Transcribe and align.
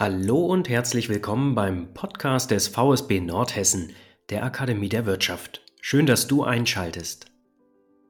Hallo 0.00 0.46
und 0.46 0.70
herzlich 0.70 1.10
willkommen 1.10 1.54
beim 1.54 1.92
Podcast 1.92 2.50
des 2.50 2.68
VSB 2.68 3.20
Nordhessen, 3.20 3.92
der 4.30 4.44
Akademie 4.44 4.88
der 4.88 5.04
Wirtschaft. 5.04 5.60
Schön, 5.82 6.06
dass 6.06 6.26
du 6.26 6.42
einschaltest. 6.42 7.26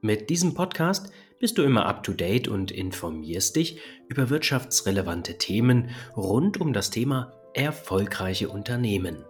Mit 0.01 0.31
diesem 0.31 0.55
Podcast 0.55 1.11
bist 1.41 1.59
du 1.59 1.65
immer 1.65 1.87
up-to-date 1.87 2.47
und 2.47 2.71
informierst 2.71 3.57
dich 3.57 3.81
über 4.09 4.31
wirtschaftsrelevante 4.31 5.37
Themen 5.39 5.91
rund 6.17 6.61
um 6.61 6.73
das 6.73 6.91
Thema 6.91 7.33
erfolgreiche 7.55 8.51
Unternehmen. 8.51 9.25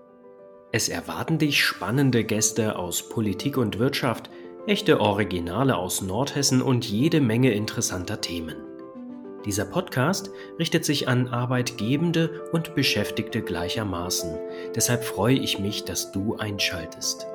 Es 0.71 0.91
erwarten 0.91 1.39
dich 1.39 1.65
spannende 1.65 2.25
Gäste 2.25 2.77
aus 2.77 3.09
Politik 3.09 3.57
und 3.57 3.79
Wirtschaft, 3.79 4.29
echte 4.67 5.01
Originale 5.01 5.79
aus 5.79 6.03
Nordhessen 6.03 6.61
und 6.61 6.85
jede 6.85 7.23
Menge 7.23 7.53
interessanter 7.53 8.21
Themen. 8.21 8.70
Dieser 9.47 9.65
Podcast 9.65 10.31
richtet 10.59 10.85
sich 10.85 11.09
an 11.09 11.29
Arbeitgebende 11.29 12.43
und 12.53 12.75
Beschäftigte 12.75 13.41
gleichermaßen. 13.41 14.39
Deshalb 14.75 15.03
freue 15.03 15.37
ich 15.37 15.59
mich, 15.59 15.85
dass 15.85 16.13
du 16.13 16.37
einschaltest. 16.37 17.27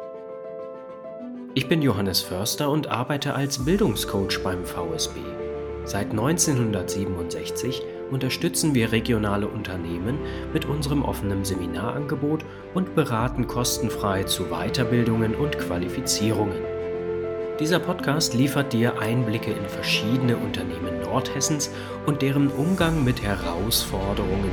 Ich 1.56 1.68
bin 1.68 1.82
Johannes 1.82 2.22
Förster 2.22 2.70
und 2.70 2.88
arbeite 2.88 3.34
als 3.34 3.66
Bildungscoach 3.66 4.44
beim 4.44 4.66
VSB. 4.66 5.20
Seit 5.86 6.12
1967 6.12 7.82
unterstützen 8.12 8.76
wir 8.76 8.92
regionale 8.92 9.48
Unternehmen 9.48 10.20
mit 10.54 10.66
unserem 10.66 11.04
offenen 11.04 11.44
Seminarangebot 11.44 12.46
und 12.76 12.94
beraten 12.94 13.48
kostenfrei 13.48 14.24
zu 14.24 14.46
Weiterbildungen 14.46 15.34
und 15.34 15.58
Qualifizierungen. 15.58 16.75
Dieser 17.60 17.80
Podcast 17.80 18.34
liefert 18.34 18.74
dir 18.74 19.00
Einblicke 19.00 19.52
in 19.52 19.66
verschiedene 19.66 20.36
Unternehmen 20.36 21.00
Nordhessens 21.04 21.72
und 22.06 22.22
deren 22.22 22.50
Umgang 22.50 23.06
mit 23.06 23.22
Herausforderungen 23.22 24.52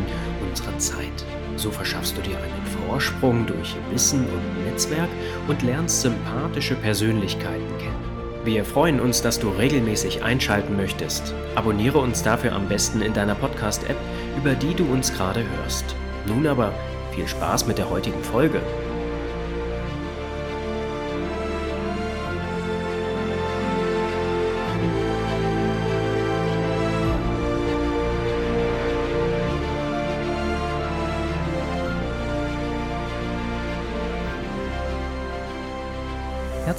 unserer 0.48 0.78
Zeit. 0.78 1.24
So 1.56 1.72
verschaffst 1.72 2.16
du 2.16 2.20
dir 2.20 2.36
einen 2.36 2.86
Vorsprung 2.86 3.44
durch 3.44 3.74
Wissen 3.90 4.20
und 4.20 4.64
Netzwerk 4.64 5.08
und 5.48 5.62
lernst 5.62 6.02
sympathische 6.02 6.76
Persönlichkeiten 6.76 7.76
kennen. 7.78 8.44
Wir 8.44 8.64
freuen 8.64 9.00
uns, 9.00 9.20
dass 9.20 9.40
du 9.40 9.48
regelmäßig 9.48 10.22
einschalten 10.22 10.76
möchtest. 10.76 11.34
Abonniere 11.56 11.98
uns 11.98 12.22
dafür 12.22 12.52
am 12.52 12.68
besten 12.68 13.02
in 13.02 13.14
deiner 13.14 13.34
Podcast-App, 13.34 13.96
über 14.36 14.54
die 14.54 14.74
du 14.74 14.84
uns 14.84 15.12
gerade 15.12 15.42
hörst. 15.56 15.96
Nun 16.28 16.46
aber 16.46 16.72
viel 17.16 17.26
Spaß 17.26 17.66
mit 17.66 17.78
der 17.78 17.90
heutigen 17.90 18.22
Folge. 18.22 18.60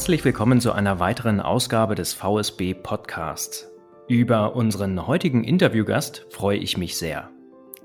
Herzlich 0.04 0.26
willkommen 0.26 0.60
zu 0.60 0.74
einer 0.74 1.00
weiteren 1.00 1.40
Ausgabe 1.40 1.96
des 1.96 2.12
VSB 2.14 2.74
Podcasts. 2.74 3.72
Über 4.10 4.54
unseren 4.54 5.08
heutigen 5.08 5.46
Interviewgast 5.46 6.28
freue 6.30 6.58
ich 6.58 6.76
mich 6.76 6.98
sehr. 6.98 7.32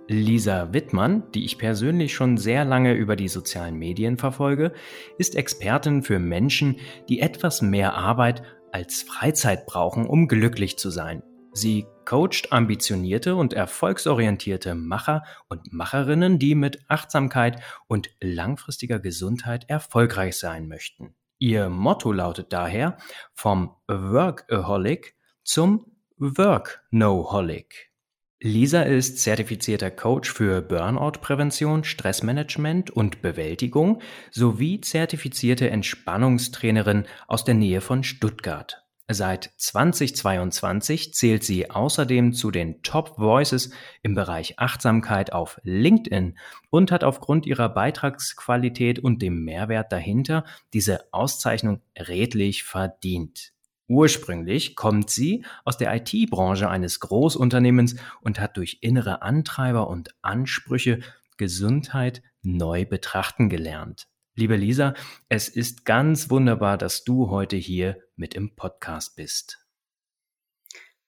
Lisa 0.09 0.73
Wittmann, 0.73 1.23
die 1.31 1.45
ich 1.45 1.59
persönlich 1.59 2.13
schon 2.13 2.37
sehr 2.37 2.65
lange 2.65 2.95
über 2.95 3.15
die 3.15 3.29
sozialen 3.29 3.77
Medien 3.77 4.19
verfolge, 4.19 4.73
ist 5.17 5.37
Expertin 5.37 6.03
für 6.03 6.19
Menschen, 6.19 6.81
die 7.09 7.21
etwas 7.21 7.63
mehr 7.63 7.95
Arbeit 7.95 8.43
als 8.73 9.03
Freizeit 9.03 9.65
brauchen, 9.67 10.05
um 10.05 10.27
glücklich 10.27 10.77
zu 10.77 10.91
sein. 10.91 11.23
Sie 11.53 11.87
coacht 12.05 12.49
ambitionierte 12.51 13.37
und 13.37 13.53
erfolgsorientierte 13.53 14.75
Macher 14.75 15.23
und 15.49 15.73
Macherinnen, 15.73 16.41
die 16.41 16.57
mit 16.57 16.81
Achtsamkeit 16.89 17.63
und 17.87 18.11
langfristiger 18.21 18.99
Gesundheit 18.99 19.71
erfolgreich 19.71 20.37
sein 20.37 20.67
möchten. 20.67 21.15
Ihr 21.39 21.69
Motto 21.69 22.13
lautet 22.13 22.53
daher 22.53 22.97
vom 23.33 23.77
Workaholic 23.87 25.15
zum 25.45 25.87
Work-No-Holic. 26.17 27.93
Lisa 28.41 28.83
ist 28.83 29.19
zertifizierter 29.19 29.91
Coach 29.91 30.33
für 30.33 30.63
Burnout-Prävention, 30.63 31.85
Stressmanagement 31.85 32.91
und 32.91 33.23
Bewältigung 33.23 34.01
sowie 34.31 34.81
zertifizierte 34.81 35.71
Entspannungstrainerin 35.71 37.07
aus 37.27 37.45
der 37.45 37.55
Nähe 37.55 37.81
von 37.81 38.05
Stuttgart. 38.05 38.88
Seit 39.11 39.51
2022 39.57 41.15
zählt 41.15 41.43
sie 41.43 41.71
außerdem 41.71 42.35
zu 42.35 42.51
den 42.51 42.83
Top 42.83 43.17
Voices 43.17 43.71
im 44.03 44.15
Bereich 44.15 44.59
Achtsamkeit 44.59 45.33
auf 45.33 45.59
LinkedIn 45.63 46.37
und 46.69 46.93
hat 46.93 47.05
aufgrund 47.05 47.47
ihrer 47.47 47.71
Beitragsqualität 47.71 48.99
und 48.99 49.23
dem 49.23 49.45
Mehrwert 49.45 49.93
dahinter 49.93 50.45
diese 50.75 51.11
Auszeichnung 51.11 51.81
redlich 51.99 52.65
verdient. 52.65 53.55
Ursprünglich 53.87 54.77
kommt 54.77 55.09
sie 55.09 55.43
aus 55.65 55.79
der 55.79 55.95
IT-Branche 55.97 56.69
eines 56.69 57.01
Großunternehmens 57.01 57.97
und 58.21 58.39
hat 58.39 58.59
durch 58.59 58.79
innere 58.83 59.23
Antreiber 59.23 59.89
und 59.89 60.15
Ansprüche 60.21 61.01
Gesundheit 61.39 62.23
neu 62.43 62.85
betrachten 62.85 63.49
gelernt. 63.49 64.07
Liebe 64.35 64.57
Lisa, 64.57 64.93
es 65.31 65.49
ist 65.49 65.87
ganz 65.87 66.29
wunderbar, 66.29 66.77
dass 66.77 67.05
du 67.05 67.31
heute 67.31 67.57
hier 67.57 68.03
mit 68.19 68.35
im 68.35 68.55
Podcast 68.55 69.17
bist. 69.17 69.65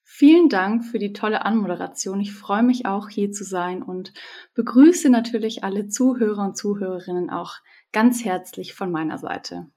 Vielen 0.03 0.49
Dank 0.49 0.85
für 0.85 0.99
die 0.99 1.13
tolle 1.13 1.45
Anmoderation. 1.45 2.21
Ich 2.21 2.33
freue 2.33 2.63
mich 2.63 2.85
auch 2.85 3.09
hier 3.09 3.33
zu 3.33 3.45
sein 3.45 3.83
und 3.83 4.13
begrüße 4.55 5.09
natürlich 5.09 5.65
alle 5.65 5.89
Zuhörer 5.89 6.45
und 6.45 6.57
Zuhörerinnen 6.57 7.31
auch 7.31 7.55
ganz 7.93 8.25
herzlich 8.25 8.75
von 8.75 8.91
meiner 8.91 9.19
Seite. 9.19 9.71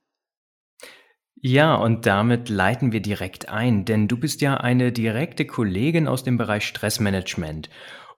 Ja, 1.35 1.75
und 1.75 2.05
damit 2.05 2.49
leiten 2.49 2.91
wir 2.91 3.01
direkt 3.01 3.50
ein, 3.50 3.85
denn 3.85 4.07
du 4.07 4.17
bist 4.17 4.41
ja 4.41 4.57
eine 4.57 4.91
direkte 4.91 5.45
Kollegin 5.45 6.07
aus 6.07 6.23
dem 6.23 6.38
Bereich 6.38 6.65
Stressmanagement 6.65 7.69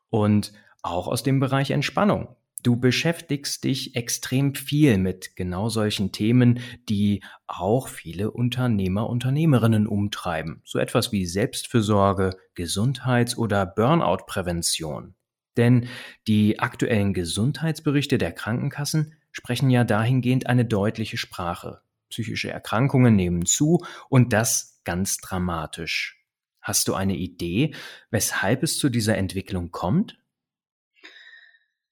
und 0.09 0.53
auch 0.83 1.07
aus 1.07 1.23
dem 1.23 1.39
Bereich 1.39 1.71
Entspannung. 1.71 2.35
Du 2.65 2.77
beschäftigst 2.77 3.63
dich 3.63 3.95
extrem 3.95 4.55
viel 4.55 4.97
mit 4.97 5.35
genau 5.35 5.69
solchen 5.69 6.11
Themen, 6.11 6.61
die 6.89 7.21
auch 7.45 7.87
viele 7.87 8.31
Unternehmer, 8.31 9.07
Unternehmerinnen 9.07 9.85
umtreiben. 9.85 10.63
So 10.65 10.79
etwas 10.79 11.11
wie 11.11 11.27
Selbstfürsorge, 11.27 12.31
Gesundheits- 12.55 13.37
oder 13.37 13.67
Burnout-Prävention. 13.67 15.13
Denn 15.57 15.87
die 16.27 16.59
aktuellen 16.59 17.13
Gesundheitsberichte 17.13 18.17
der 18.17 18.31
Krankenkassen 18.31 19.13
sprechen 19.31 19.69
ja 19.69 19.83
dahingehend 19.83 20.47
eine 20.47 20.65
deutliche 20.65 21.17
Sprache. 21.17 21.81
Psychische 22.09 22.49
Erkrankungen 22.49 23.15
nehmen 23.15 23.45
zu 23.45 23.85
und 24.09 24.33
das 24.33 24.81
ganz 24.85 25.17
dramatisch. 25.17 26.25
Hast 26.61 26.87
du 26.87 26.95
eine 26.95 27.15
Idee, 27.15 27.75
weshalb 28.09 28.63
es 28.63 28.79
zu 28.79 28.89
dieser 28.89 29.17
Entwicklung 29.17 29.69
kommt? 29.69 30.17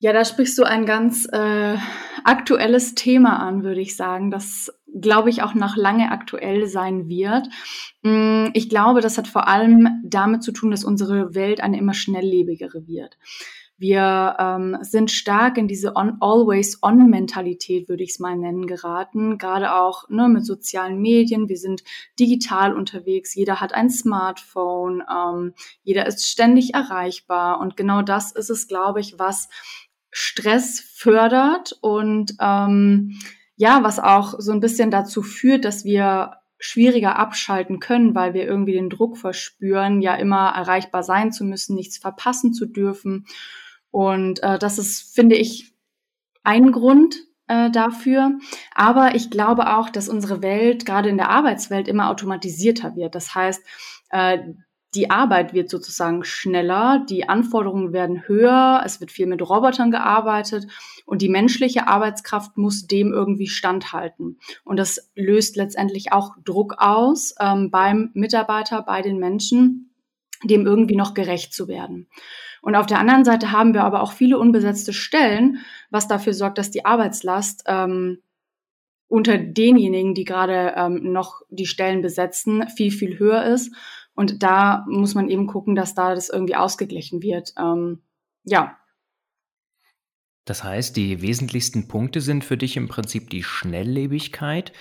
Ja, 0.03 0.11
da 0.11 0.25
sprichst 0.25 0.57
du 0.57 0.63
ein 0.63 0.85
ganz 0.85 1.29
äh, 1.31 1.77
aktuelles 2.25 2.93
Thema 2.93 3.39
an, 3.39 3.63
würde 3.63 3.79
ich 3.79 3.95
sagen, 3.95 4.31
das, 4.31 4.69
glaube 4.99 5.29
ich, 5.29 5.43
auch 5.43 5.53
noch 5.53 5.77
lange 5.77 6.11
aktuell 6.11 6.67
sein 6.67 7.07
wird. 7.07 7.47
Mm, 8.01 8.47
ich 8.51 8.67
glaube, 8.67 8.99
das 8.99 9.17
hat 9.17 9.29
vor 9.29 9.47
allem 9.47 10.01
damit 10.03 10.43
zu 10.43 10.51
tun, 10.51 10.71
dass 10.71 10.83
unsere 10.83 11.35
Welt 11.35 11.61
eine 11.61 11.77
immer 11.77 11.93
schnelllebigere 11.93 12.85
wird. 12.85 13.17
Wir 13.77 14.37
ähm, 14.39 14.77
sind 14.81 15.09
stark 15.09 15.57
in 15.57 15.67
diese 15.67 15.95
Always-On-Mentalität, 15.95 17.89
würde 17.89 18.03
ich 18.03 18.11
es 18.11 18.19
mal 18.19 18.37
nennen, 18.37 18.67
geraten. 18.67 19.37
Gerade 19.37 19.73
auch 19.73 20.07
ne, 20.09 20.29
mit 20.29 20.45
sozialen 20.45 21.01
Medien. 21.01 21.49
Wir 21.49 21.57
sind 21.57 21.83
digital 22.19 22.73
unterwegs. 22.75 23.33
Jeder 23.35 23.59
hat 23.59 23.73
ein 23.73 23.89
Smartphone. 23.89 25.03
Ähm, 25.11 25.53
jeder 25.83 26.05
ist 26.05 26.25
ständig 26.25 26.75
erreichbar. 26.75 27.59
Und 27.59 27.75
genau 27.75 28.03
das 28.03 28.31
ist 28.31 28.49
es, 28.49 28.67
glaube 28.67 28.99
ich, 29.01 29.17
was 29.17 29.49
Stress 30.13 30.79
fördert 30.79 31.73
und 31.81 32.35
ähm, 32.39 33.19
ja, 33.55 33.83
was 33.83 33.99
auch 33.99 34.35
so 34.37 34.51
ein 34.51 34.59
bisschen 34.59 34.91
dazu 34.91 35.23
führt, 35.23 35.65
dass 35.65 35.83
wir 35.83 36.37
schwieriger 36.59 37.17
abschalten 37.17 37.79
können, 37.79 38.15
weil 38.15 38.33
wir 38.33 38.45
irgendwie 38.45 38.73
den 38.73 38.89
Druck 38.89 39.17
verspüren, 39.17 40.01
ja 40.01 40.15
immer 40.15 40.49
erreichbar 40.49 41.03
sein 41.03 41.31
zu 41.31 41.43
müssen, 41.43 41.75
nichts 41.75 41.97
verpassen 41.97 42.53
zu 42.53 42.67
dürfen. 42.67 43.25
Und 43.91 44.41
äh, 44.43 44.57
das 44.59 44.77
ist, 44.77 45.13
finde 45.13 45.35
ich, 45.35 45.73
ein 46.43 46.71
Grund 46.71 47.15
äh, 47.47 47.69
dafür. 47.71 48.37
Aber 48.73 49.15
ich 49.15 49.29
glaube 49.29 49.75
auch, 49.75 49.89
dass 49.89 50.09
unsere 50.09 50.41
Welt, 50.41 50.85
gerade 50.85 51.09
in 51.09 51.17
der 51.17 51.29
Arbeitswelt, 51.29 51.87
immer 51.87 52.09
automatisierter 52.09 52.95
wird. 52.95 53.15
Das 53.15 53.35
heißt, 53.35 53.61
äh, 54.11 54.39
die 54.95 55.09
Arbeit 55.09 55.53
wird 55.53 55.69
sozusagen 55.69 56.23
schneller, 56.23 57.05
die 57.09 57.27
Anforderungen 57.27 57.93
werden 57.93 58.27
höher, 58.27 58.81
es 58.85 58.99
wird 58.99 59.11
viel 59.11 59.25
mit 59.25 59.41
Robotern 59.41 59.91
gearbeitet 59.91 60.67
und 61.05 61.21
die 61.21 61.29
menschliche 61.29 61.87
Arbeitskraft 61.87 62.57
muss 62.57 62.87
dem 62.87 63.11
irgendwie 63.11 63.47
standhalten. 63.47 64.39
Und 64.63 64.77
das 64.77 65.11
löst 65.15 65.55
letztendlich 65.55 66.11
auch 66.11 66.35
Druck 66.43 66.75
aus 66.77 67.35
ähm, 67.39 67.71
beim 67.71 68.11
Mitarbeiter, 68.13 68.81
bei 68.81 69.01
den 69.01 69.17
Menschen, 69.17 69.93
dem 70.43 70.65
irgendwie 70.65 70.95
noch 70.95 71.13
gerecht 71.13 71.53
zu 71.53 71.67
werden. 71.67 72.07
Und 72.61 72.75
auf 72.75 72.85
der 72.85 72.99
anderen 72.99 73.25
Seite 73.25 73.51
haben 73.51 73.73
wir 73.73 73.83
aber 73.83 74.01
auch 74.01 74.13
viele 74.13 74.37
unbesetzte 74.37 74.93
Stellen, 74.93 75.59
was 75.89 76.07
dafür 76.07 76.33
sorgt, 76.33 76.57
dass 76.57 76.71
die 76.71 76.85
Arbeitslast 76.85 77.63
ähm, 77.67 78.19
unter 79.13 79.37
denjenigen, 79.37 80.15
die 80.15 80.23
gerade 80.23 80.73
ähm, 80.75 81.11
noch 81.11 81.41
die 81.49 81.65
Stellen 81.65 82.01
besetzen, 82.01 82.67
viel, 82.69 82.89
viel 82.89 83.19
höher 83.19 83.43
ist. 83.43 83.71
Und 84.15 84.43
da 84.43 84.85
muss 84.87 85.15
man 85.15 85.29
eben 85.29 85.47
gucken, 85.47 85.75
dass 85.75 85.95
da 85.95 86.13
das 86.13 86.29
irgendwie 86.29 86.55
ausgeglichen 86.55 87.21
wird. 87.21 87.53
Ähm, 87.57 88.03
ja, 88.43 88.77
das 90.45 90.61
heißt, 90.61 90.97
die 90.97 91.21
wesentlichsten 91.21 91.87
Punkte 91.87 92.19
sind 92.19 92.43
für 92.43 92.57
dich 92.57 92.75
im 92.75 92.89
Prinzip 92.89 93.29
die 93.29 93.43
Schnelllebigkeit, 93.43 94.73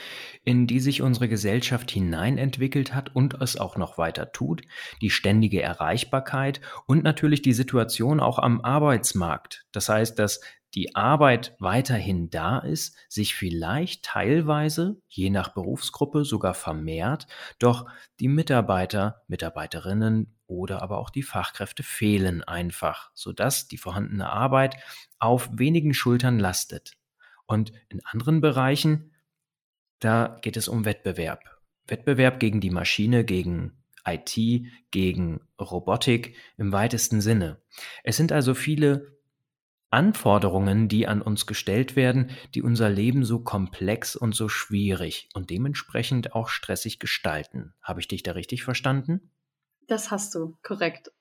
in 0.45 0.67
die 0.67 0.81
sich 0.81 1.03
unsere 1.03 1.29
Gesellschaft 1.29 1.93
hineinentwickelt 1.93 2.95
hat 2.95 3.15
und 3.15 3.35
es 3.41 3.57
auch 3.57 3.77
noch 3.77 3.97
weiter 3.97 4.33
tut, 4.33 4.63
die 5.01 5.11
ständige 5.11 5.63
Erreichbarkeit 5.63 6.61
und 6.87 7.05
natürlich 7.05 7.43
die 7.43 7.53
Situation 7.53 8.19
auch 8.19 8.41
am 8.41 8.61
Arbeitsmarkt. 8.61 9.65
Das 9.71 9.89
heißt, 9.89 10.19
dass 10.19 10.41
die 10.75 10.95
Arbeit 10.95 11.55
weiterhin 11.59 12.31
da 12.31 12.59
ist, 12.59 12.97
sich 13.09 13.35
vielleicht 13.35 14.05
teilweise, 14.05 15.01
je 15.09 15.31
nach 15.31 15.53
Berufsgruppe, 15.53 16.25
sogar 16.25 16.55
vermehrt, 16.55 17.27
doch 17.59 17.87
die 18.21 18.29
Mitarbeiter, 18.29 19.23
Mitarbeiterinnen 19.29 20.35
oder 20.47 20.83
aber 20.83 20.99
auch 20.99 21.11
die 21.11 21.23
Fachkräfte 21.23 21.83
fehlen 21.83 22.43
einfach, 22.43 23.11
sodass 23.15 23.69
die 23.69 23.79
vorhandene 23.79 24.31
Arbeit 24.31 24.77
auf 25.19 25.51
wenigen 25.53 25.95
Schultern 25.95 26.39
lastet. 26.39 26.95
Und 27.47 27.73
in 27.89 28.01
anderen 28.05 28.41
Bereichen, 28.41 29.13
da 29.99 30.39
geht 30.41 30.57
es 30.57 30.69
um 30.69 30.85
Wettbewerb. 30.85 31.45
Wettbewerb 31.87 32.41
gegen 32.41 32.61
die 32.61 32.71
Maschine, 32.71 33.25
gegen 33.25 33.83
IT, 34.05 34.37
gegen 34.91 35.41
Robotik 35.61 36.37
im 36.57 36.73
weitesten 36.73 37.21
Sinne. 37.21 37.61
Es 38.03 38.17
sind 38.17 38.33
also 38.33 38.55
viele 38.55 39.12
Anforderungen, 39.93 40.89
die 40.89 41.07
an 41.07 41.23
uns 41.23 41.47
gestellt 41.47 41.97
werden, 41.97 42.31
die 42.55 42.63
unser 42.63 42.89
Leben 42.91 43.25
so 43.25 43.41
komplex 43.41 44.17
und 44.17 44.35
so 44.35 44.49
schwierig 44.49 45.29
und 45.35 45.51
dementsprechend 45.51 46.35
auch 46.35 46.49
stressig 46.49 46.99
gestalten. 46.99 47.75
Habe 47.83 48.01
ich 48.01 48.09
dich 48.09 48.23
da 48.23 48.33
richtig 48.33 48.65
verstanden? 48.65 49.31
Das 49.87 50.11
hast 50.11 50.35
du, 50.35 50.57
korrekt. 50.63 51.13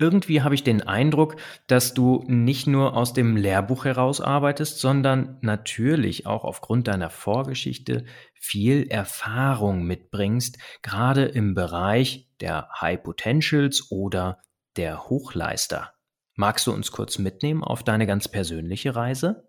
Irgendwie 0.00 0.40
habe 0.40 0.54
ich 0.54 0.64
den 0.64 0.82
Eindruck, 0.82 1.36
dass 1.66 1.92
du 1.92 2.24
nicht 2.26 2.66
nur 2.66 2.96
aus 2.96 3.12
dem 3.12 3.36
Lehrbuch 3.36 3.84
heraus 3.84 4.22
arbeitest, 4.22 4.80
sondern 4.80 5.36
natürlich 5.42 6.26
auch 6.26 6.44
aufgrund 6.44 6.88
deiner 6.88 7.10
Vorgeschichte 7.10 8.06
viel 8.32 8.86
Erfahrung 8.88 9.84
mitbringst, 9.84 10.56
gerade 10.80 11.26
im 11.26 11.54
Bereich 11.54 12.30
der 12.40 12.70
High 12.80 13.02
Potentials 13.02 13.90
oder 13.90 14.40
der 14.76 15.10
Hochleister. 15.10 15.92
Magst 16.40 16.66
du 16.66 16.72
uns 16.72 16.90
kurz 16.90 17.18
mitnehmen 17.18 17.62
auf 17.62 17.82
deine 17.82 18.06
ganz 18.06 18.26
persönliche 18.26 18.96
Reise? 18.96 19.46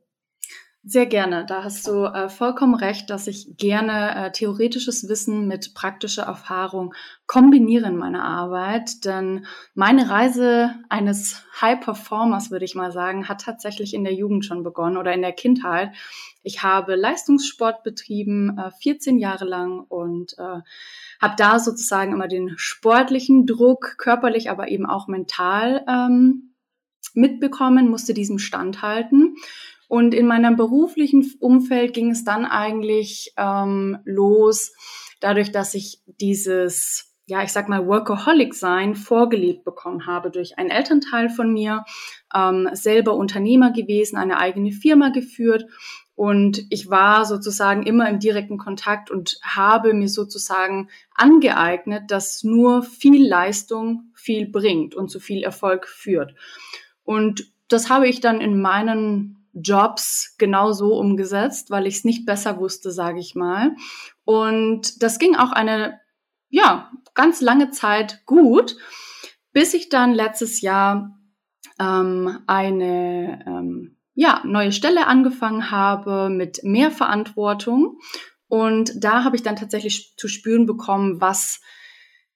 Sehr 0.83 1.05
gerne. 1.05 1.45
Da 1.45 1.63
hast 1.63 1.87
du 1.87 2.03
äh, 2.03 2.27
vollkommen 2.27 2.75
recht, 2.75 3.09
dass 3.09 3.27
ich 3.27 3.55
gerne 3.55 4.13
äh, 4.13 4.31
theoretisches 4.33 5.07
Wissen 5.07 5.47
mit 5.47 5.73
praktischer 5.73 6.23
Erfahrung 6.23 6.93
kombiniere 7.27 7.87
in 7.87 7.95
meiner 7.95 8.25
Arbeit. 8.25 9.05
Denn 9.05 9.45
meine 9.73 10.09
Reise 10.09 10.71
eines 10.89 11.45
High 11.61 11.79
Performers, 11.79 12.51
würde 12.51 12.65
ich 12.65 12.75
mal 12.75 12.91
sagen, 12.91 13.29
hat 13.29 13.39
tatsächlich 13.45 13.93
in 13.93 14.03
der 14.03 14.13
Jugend 14.13 14.43
schon 14.43 14.61
begonnen 14.61 14.97
oder 14.97 15.13
in 15.13 15.21
der 15.21 15.31
Kindheit. 15.31 15.93
Ich 16.43 16.61
habe 16.61 16.95
Leistungssport 16.95 17.83
betrieben, 17.83 18.57
äh, 18.57 18.69
14 18.81 19.17
Jahre 19.17 19.45
lang 19.45 19.79
und 19.79 20.33
äh, 20.37 20.59
habe 21.21 21.35
da 21.37 21.57
sozusagen 21.59 22.11
immer 22.11 22.27
den 22.27 22.51
sportlichen 22.57 23.45
Druck, 23.45 23.95
körperlich, 23.97 24.49
aber 24.49 24.67
eben 24.67 24.85
auch 24.85 25.07
mental 25.07 25.85
ähm, 25.87 26.50
mitbekommen, 27.13 27.89
musste 27.89 28.13
diesem 28.13 28.39
standhalten. 28.39 29.35
Und 29.87 30.13
in 30.13 30.25
meinem 30.25 30.55
beruflichen 30.55 31.29
Umfeld 31.39 31.93
ging 31.93 32.11
es 32.11 32.23
dann 32.23 32.45
eigentlich 32.45 33.33
ähm, 33.35 33.97
los, 34.05 34.71
dadurch, 35.19 35.51
dass 35.51 35.73
ich 35.73 35.99
dieses, 36.05 37.13
ja, 37.25 37.43
ich 37.43 37.51
sag 37.51 37.67
mal, 37.67 37.85
Workaholic-Sein 37.87 38.95
vorgelebt 38.95 39.65
bekommen 39.65 40.05
habe 40.05 40.31
durch 40.31 40.57
einen 40.57 40.69
Elternteil 40.69 41.29
von 41.29 41.51
mir, 41.51 41.83
ähm, 42.33 42.69
selber 42.71 43.15
Unternehmer 43.15 43.71
gewesen, 43.71 44.15
eine 44.17 44.37
eigene 44.37 44.71
Firma 44.71 45.09
geführt. 45.09 45.65
Und 46.15 46.63
ich 46.69 46.89
war 46.89 47.25
sozusagen 47.25 47.83
immer 47.83 48.07
im 48.07 48.19
direkten 48.19 48.57
Kontakt 48.57 49.11
und 49.11 49.39
habe 49.43 49.93
mir 49.93 50.07
sozusagen 50.07 50.89
angeeignet, 51.15 52.11
dass 52.11 52.43
nur 52.43 52.83
viel 52.83 53.27
Leistung 53.27 54.11
viel 54.13 54.47
bringt 54.47 54.95
und 54.95 55.09
zu 55.09 55.19
viel 55.19 55.43
Erfolg 55.43 55.87
führt. 55.87 56.33
Und 57.11 57.51
das 57.67 57.89
habe 57.89 58.07
ich 58.07 58.21
dann 58.21 58.39
in 58.39 58.61
meinen 58.61 59.45
Jobs 59.53 60.35
genauso 60.37 60.97
umgesetzt, 60.97 61.69
weil 61.69 61.85
ich 61.85 61.97
es 61.97 62.03
nicht 62.05 62.25
besser 62.25 62.57
wusste, 62.57 62.89
sage 62.89 63.19
ich 63.19 63.35
mal. 63.35 63.75
Und 64.23 65.03
das 65.03 65.19
ging 65.19 65.35
auch 65.35 65.51
eine, 65.51 65.99
ja, 66.47 66.89
ganz 67.13 67.41
lange 67.41 67.69
Zeit 67.71 68.25
gut, 68.25 68.77
bis 69.51 69.73
ich 69.73 69.89
dann 69.89 70.13
letztes 70.13 70.61
Jahr 70.61 71.19
ähm, 71.81 72.39
eine 72.47 73.43
ähm, 73.45 73.97
ja, 74.13 74.41
neue 74.45 74.71
Stelle 74.71 75.05
angefangen 75.05 75.69
habe 75.69 76.29
mit 76.29 76.63
mehr 76.63 76.91
Verantwortung. 76.91 77.99
Und 78.47 79.03
da 79.03 79.25
habe 79.25 79.35
ich 79.35 79.43
dann 79.43 79.57
tatsächlich 79.57 80.13
zu 80.15 80.29
spüren 80.29 80.65
bekommen, 80.65 81.19
was 81.19 81.59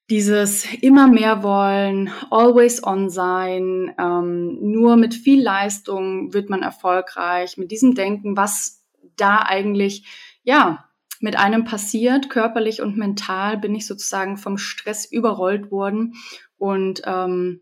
dieses 0.10 0.72
immer 0.82 1.08
mehr 1.08 1.42
wollen, 1.42 2.12
always 2.30 2.84
on 2.84 3.10
sein, 3.10 3.94
ähm, 3.98 4.60
nur 4.62 4.98
mit 4.98 5.16
viel 5.16 5.42
Leistung 5.42 6.34
wird 6.34 6.50
man 6.50 6.62
erfolgreich, 6.62 7.58
mit 7.58 7.72
diesem 7.72 7.96
Denken, 7.96 8.38
was 8.38 8.84
da 9.18 9.40
eigentlich, 9.40 10.06
ja, 10.44 10.86
mit 11.22 11.38
einem 11.38 11.64
passiert, 11.64 12.30
körperlich 12.30 12.82
und 12.82 12.98
mental, 12.98 13.58
bin 13.58 13.74
ich 13.74 13.88
sozusagen 13.88 14.38
vom 14.38 14.58
Stress 14.58 15.10
überrollt 15.10 15.72
worden. 15.72 16.16
Und 16.58 17.02
ähm, 17.06 17.62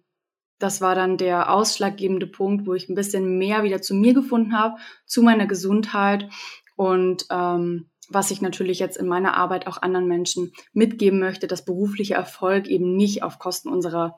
das 0.59 0.81
war 0.81 0.95
dann 0.95 1.17
der 1.17 1.51
ausschlaggebende 1.51 2.27
Punkt, 2.27 2.65
wo 2.65 2.73
ich 2.73 2.89
ein 2.89 2.95
bisschen 2.95 3.37
mehr 3.37 3.63
wieder 3.63 3.81
zu 3.81 3.95
mir 3.95 4.13
gefunden 4.13 4.57
habe, 4.57 4.75
zu 5.05 5.21
meiner 5.21 5.45
Gesundheit 5.45 6.29
und 6.75 7.25
ähm, 7.29 7.89
was 8.09 8.31
ich 8.31 8.41
natürlich 8.41 8.79
jetzt 8.79 8.97
in 8.97 9.07
meiner 9.07 9.35
Arbeit 9.35 9.67
auch 9.67 9.81
anderen 9.81 10.07
Menschen 10.07 10.53
mitgeben 10.73 11.19
möchte, 11.19 11.47
dass 11.47 11.65
beruflicher 11.65 12.15
Erfolg 12.15 12.67
eben 12.67 12.95
nicht 12.95 13.23
auf 13.23 13.39
Kosten 13.39 13.69
unserer 13.69 14.17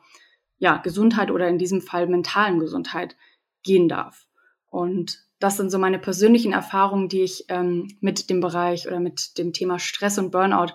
ja, 0.57 0.77
Gesundheit 0.77 1.31
oder 1.31 1.47
in 1.47 1.57
diesem 1.57 1.81
Fall 1.81 2.07
mentalen 2.07 2.59
Gesundheit 2.59 3.15
gehen 3.63 3.87
darf. 3.87 4.27
Und 4.69 5.25
das 5.39 5.57
sind 5.57 5.69
so 5.69 5.77
meine 5.77 5.99
persönlichen 5.99 6.53
Erfahrungen, 6.53 7.09
die 7.09 7.21
ich 7.21 7.45
ähm, 7.49 7.97
mit 7.99 8.29
dem 8.29 8.39
Bereich 8.39 8.87
oder 8.87 8.99
mit 8.99 9.37
dem 9.37 9.53
Thema 9.53 9.79
Stress 9.79 10.17
und 10.17 10.31
Burnout 10.31 10.73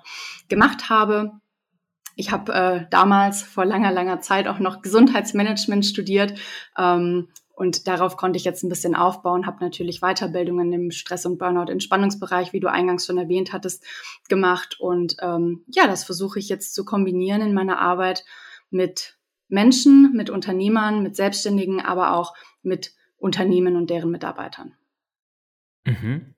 gemacht 0.49 0.91
habe. 0.91 1.33
Ich 2.17 2.31
habe 2.31 2.53
äh, 2.53 2.87
damals 2.91 3.43
vor 3.43 3.65
langer, 3.65 3.91
langer 3.91 4.21
Zeit 4.21 4.47
auch 4.47 4.59
noch 4.59 4.83
Gesundheitsmanagement 4.83 5.87
studiert 5.87 6.39
ähm, 6.77 7.29
und 7.61 7.87
darauf 7.89 8.17
konnte 8.17 8.39
ich 8.39 8.45
jetzt 8.45 8.63
ein 8.63 8.71
bisschen 8.71 8.95
aufbauen, 8.95 9.45
habe 9.45 9.63
natürlich 9.63 10.01
Weiterbildungen 10.01 10.73
im 10.73 10.91
Stress- 10.91 11.27
und 11.27 11.37
Burnout-Entspannungsbereich, 11.37 12.55
wie 12.55 12.61
du 12.61 12.71
eingangs 12.71 13.05
schon 13.05 13.19
erwähnt 13.19 13.53
hattest, 13.53 13.85
gemacht. 14.31 14.81
Und 14.81 15.17
ähm, 15.21 15.63
ja, 15.67 15.87
das 15.87 16.05
versuche 16.05 16.39
ich 16.39 16.49
jetzt 16.49 16.75
zu 16.75 16.87
kombinieren 16.87 17.43
in 17.43 17.53
meiner 17.53 17.79
Arbeit 17.79 18.25
mit 18.71 19.19
Menschen, 19.49 20.15
mit 20.15 20.31
Unternehmern, 20.31 21.03
mit 21.03 21.17
Selbstständigen, 21.17 21.83
aber 21.83 22.17
auch 22.17 22.33
mit 22.63 22.95
Unternehmen 23.19 23.77
und 23.77 23.91
deren 23.91 24.11
Mitarbeitern. 24.11 24.73
Mhm. 25.85 26.35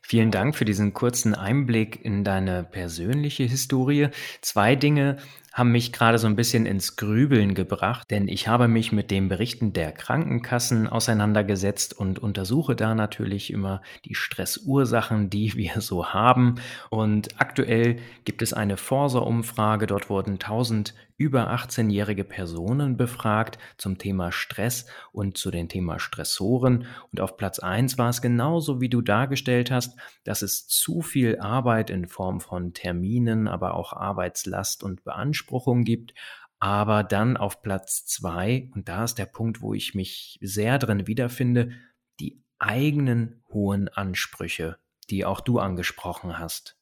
Vielen 0.00 0.30
Dank 0.30 0.56
für 0.56 0.64
diesen 0.64 0.94
kurzen 0.94 1.34
Einblick 1.34 2.02
in 2.02 2.24
deine 2.24 2.64
persönliche 2.64 3.42
Historie. 3.42 4.08
Zwei 4.40 4.74
Dinge 4.74 5.18
haben 5.56 5.72
mich 5.72 5.90
gerade 5.90 6.18
so 6.18 6.26
ein 6.26 6.36
bisschen 6.36 6.66
ins 6.66 6.96
Grübeln 6.96 7.54
gebracht, 7.54 8.10
denn 8.10 8.28
ich 8.28 8.46
habe 8.46 8.68
mich 8.68 8.92
mit 8.92 9.10
den 9.10 9.30
Berichten 9.30 9.72
der 9.72 9.90
Krankenkassen 9.90 10.86
auseinandergesetzt 10.86 11.98
und 11.98 12.18
untersuche 12.18 12.76
da 12.76 12.94
natürlich 12.94 13.50
immer 13.50 13.80
die 14.04 14.14
Stressursachen, 14.14 15.30
die 15.30 15.54
wir 15.56 15.80
so 15.80 16.08
haben. 16.08 16.56
Und 16.90 17.40
aktuell 17.40 17.96
gibt 18.26 18.42
es 18.42 18.52
eine 18.52 18.76
Forsa-Umfrage, 18.76 19.86
dort 19.86 20.10
wurden 20.10 20.32
1000 20.32 20.92
über 21.18 21.50
18-jährige 21.50 22.24
Personen 22.24 22.98
befragt 22.98 23.56
zum 23.78 23.96
Thema 23.96 24.32
Stress 24.32 24.84
und 25.12 25.38
zu 25.38 25.50
dem 25.50 25.66
Thema 25.70 25.98
Stressoren. 25.98 26.86
Und 27.10 27.22
auf 27.22 27.38
Platz 27.38 27.58
1 27.58 27.96
war 27.96 28.10
es 28.10 28.20
genauso, 28.20 28.82
wie 28.82 28.90
du 28.90 29.00
dargestellt 29.00 29.70
hast, 29.70 29.98
dass 30.24 30.42
es 30.42 30.66
zu 30.68 31.00
viel 31.00 31.38
Arbeit 31.38 31.88
in 31.88 32.06
Form 32.06 32.40
von 32.42 32.74
Terminen, 32.74 33.48
aber 33.48 33.72
auch 33.72 33.94
Arbeitslast 33.94 34.82
und 34.82 35.04
Beanspruchung 35.04 35.45
Beanspruchung 35.46 35.84
gibt. 35.84 36.14
Aber 36.58 37.04
dann 37.04 37.36
auf 37.36 37.62
Platz 37.62 38.06
zwei, 38.06 38.70
und 38.74 38.88
da 38.88 39.04
ist 39.04 39.16
der 39.16 39.26
Punkt, 39.26 39.60
wo 39.60 39.74
ich 39.74 39.94
mich 39.94 40.38
sehr 40.40 40.78
drin 40.78 41.06
wiederfinde, 41.06 41.72
die 42.18 42.42
eigenen 42.58 43.42
hohen 43.50 43.88
Ansprüche, 43.88 44.78
die 45.10 45.24
auch 45.26 45.40
du 45.40 45.58
angesprochen 45.58 46.38
hast. 46.38 46.76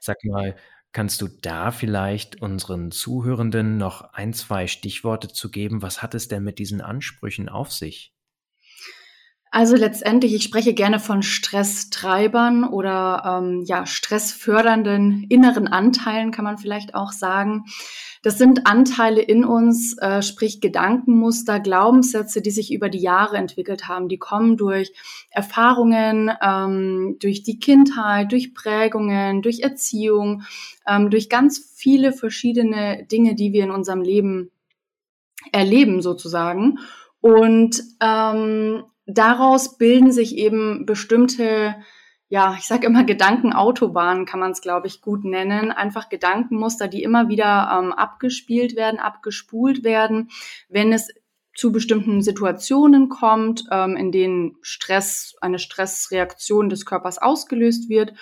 Sag 0.00 0.18
mal, 0.24 0.56
Kannst 0.96 1.20
du 1.22 1.26
da 1.26 1.72
vielleicht 1.72 2.40
unseren 2.40 2.92
Zuhörenden 2.92 3.78
noch 3.78 4.12
ein, 4.12 4.32
zwei 4.32 4.68
Stichworte 4.68 5.26
zu 5.26 5.50
geben? 5.50 5.82
Was 5.82 6.02
hat 6.02 6.14
es 6.14 6.28
denn 6.28 6.44
mit 6.44 6.60
diesen 6.60 6.80
Ansprüchen 6.80 7.48
auf 7.48 7.72
sich? 7.72 8.13
Also 9.54 9.76
letztendlich, 9.76 10.34
ich 10.34 10.42
spreche 10.42 10.74
gerne 10.74 10.98
von 10.98 11.22
Stresstreibern 11.22 12.64
oder 12.64 13.22
ähm, 13.24 13.62
ja 13.64 13.86
stressfördernden 13.86 15.26
inneren 15.28 15.68
Anteilen, 15.68 16.32
kann 16.32 16.44
man 16.44 16.58
vielleicht 16.58 16.96
auch 16.96 17.12
sagen. 17.12 17.64
Das 18.22 18.36
sind 18.36 18.66
Anteile 18.66 19.22
in 19.22 19.44
uns, 19.44 19.96
äh, 19.98 20.22
sprich 20.22 20.60
Gedankenmuster, 20.60 21.60
Glaubenssätze, 21.60 22.42
die 22.42 22.50
sich 22.50 22.72
über 22.72 22.88
die 22.88 22.98
Jahre 22.98 23.36
entwickelt 23.36 23.86
haben. 23.86 24.08
Die 24.08 24.18
kommen 24.18 24.56
durch 24.56 24.92
Erfahrungen, 25.30 26.32
ähm, 26.42 27.18
durch 27.20 27.44
die 27.44 27.60
Kindheit, 27.60 28.32
durch 28.32 28.54
Prägungen, 28.54 29.40
durch 29.40 29.60
Erziehung, 29.60 30.42
ähm, 30.84 31.10
durch 31.10 31.28
ganz 31.28 31.60
viele 31.76 32.12
verschiedene 32.12 33.06
Dinge, 33.06 33.36
die 33.36 33.52
wir 33.52 33.62
in 33.62 33.70
unserem 33.70 34.02
Leben 34.02 34.50
erleben 35.52 36.02
sozusagen. 36.02 36.80
Und 37.20 37.80
ähm, 38.00 38.82
daraus 39.06 39.76
bilden 39.76 40.12
sich 40.12 40.36
eben 40.36 40.86
bestimmte, 40.86 41.76
ja, 42.28 42.54
ich 42.58 42.64
sage 42.64 42.86
immer 42.86 43.04
Gedankenautobahnen, 43.04 44.26
kann 44.26 44.40
man 44.40 44.52
es, 44.52 44.60
glaube 44.60 44.86
ich, 44.86 45.00
gut 45.00 45.24
nennen. 45.24 45.70
Einfach 45.70 46.08
Gedankenmuster, 46.08 46.88
die 46.88 47.02
immer 47.02 47.28
wieder 47.28 47.78
ähm, 47.78 47.92
abgespielt 47.92 48.76
werden, 48.76 48.98
abgespult 48.98 49.84
werden, 49.84 50.30
wenn 50.68 50.92
es 50.92 51.08
zu 51.54 51.70
bestimmten 51.70 52.20
Situationen 52.20 53.08
kommt, 53.08 53.64
ähm, 53.70 53.96
in 53.96 54.10
denen 54.10 54.56
Stress, 54.62 55.36
eine 55.40 55.60
Stressreaktion 55.60 56.68
des 56.68 56.84
Körpers 56.84 57.18
ausgelöst 57.18 57.88
wird. 57.88 58.12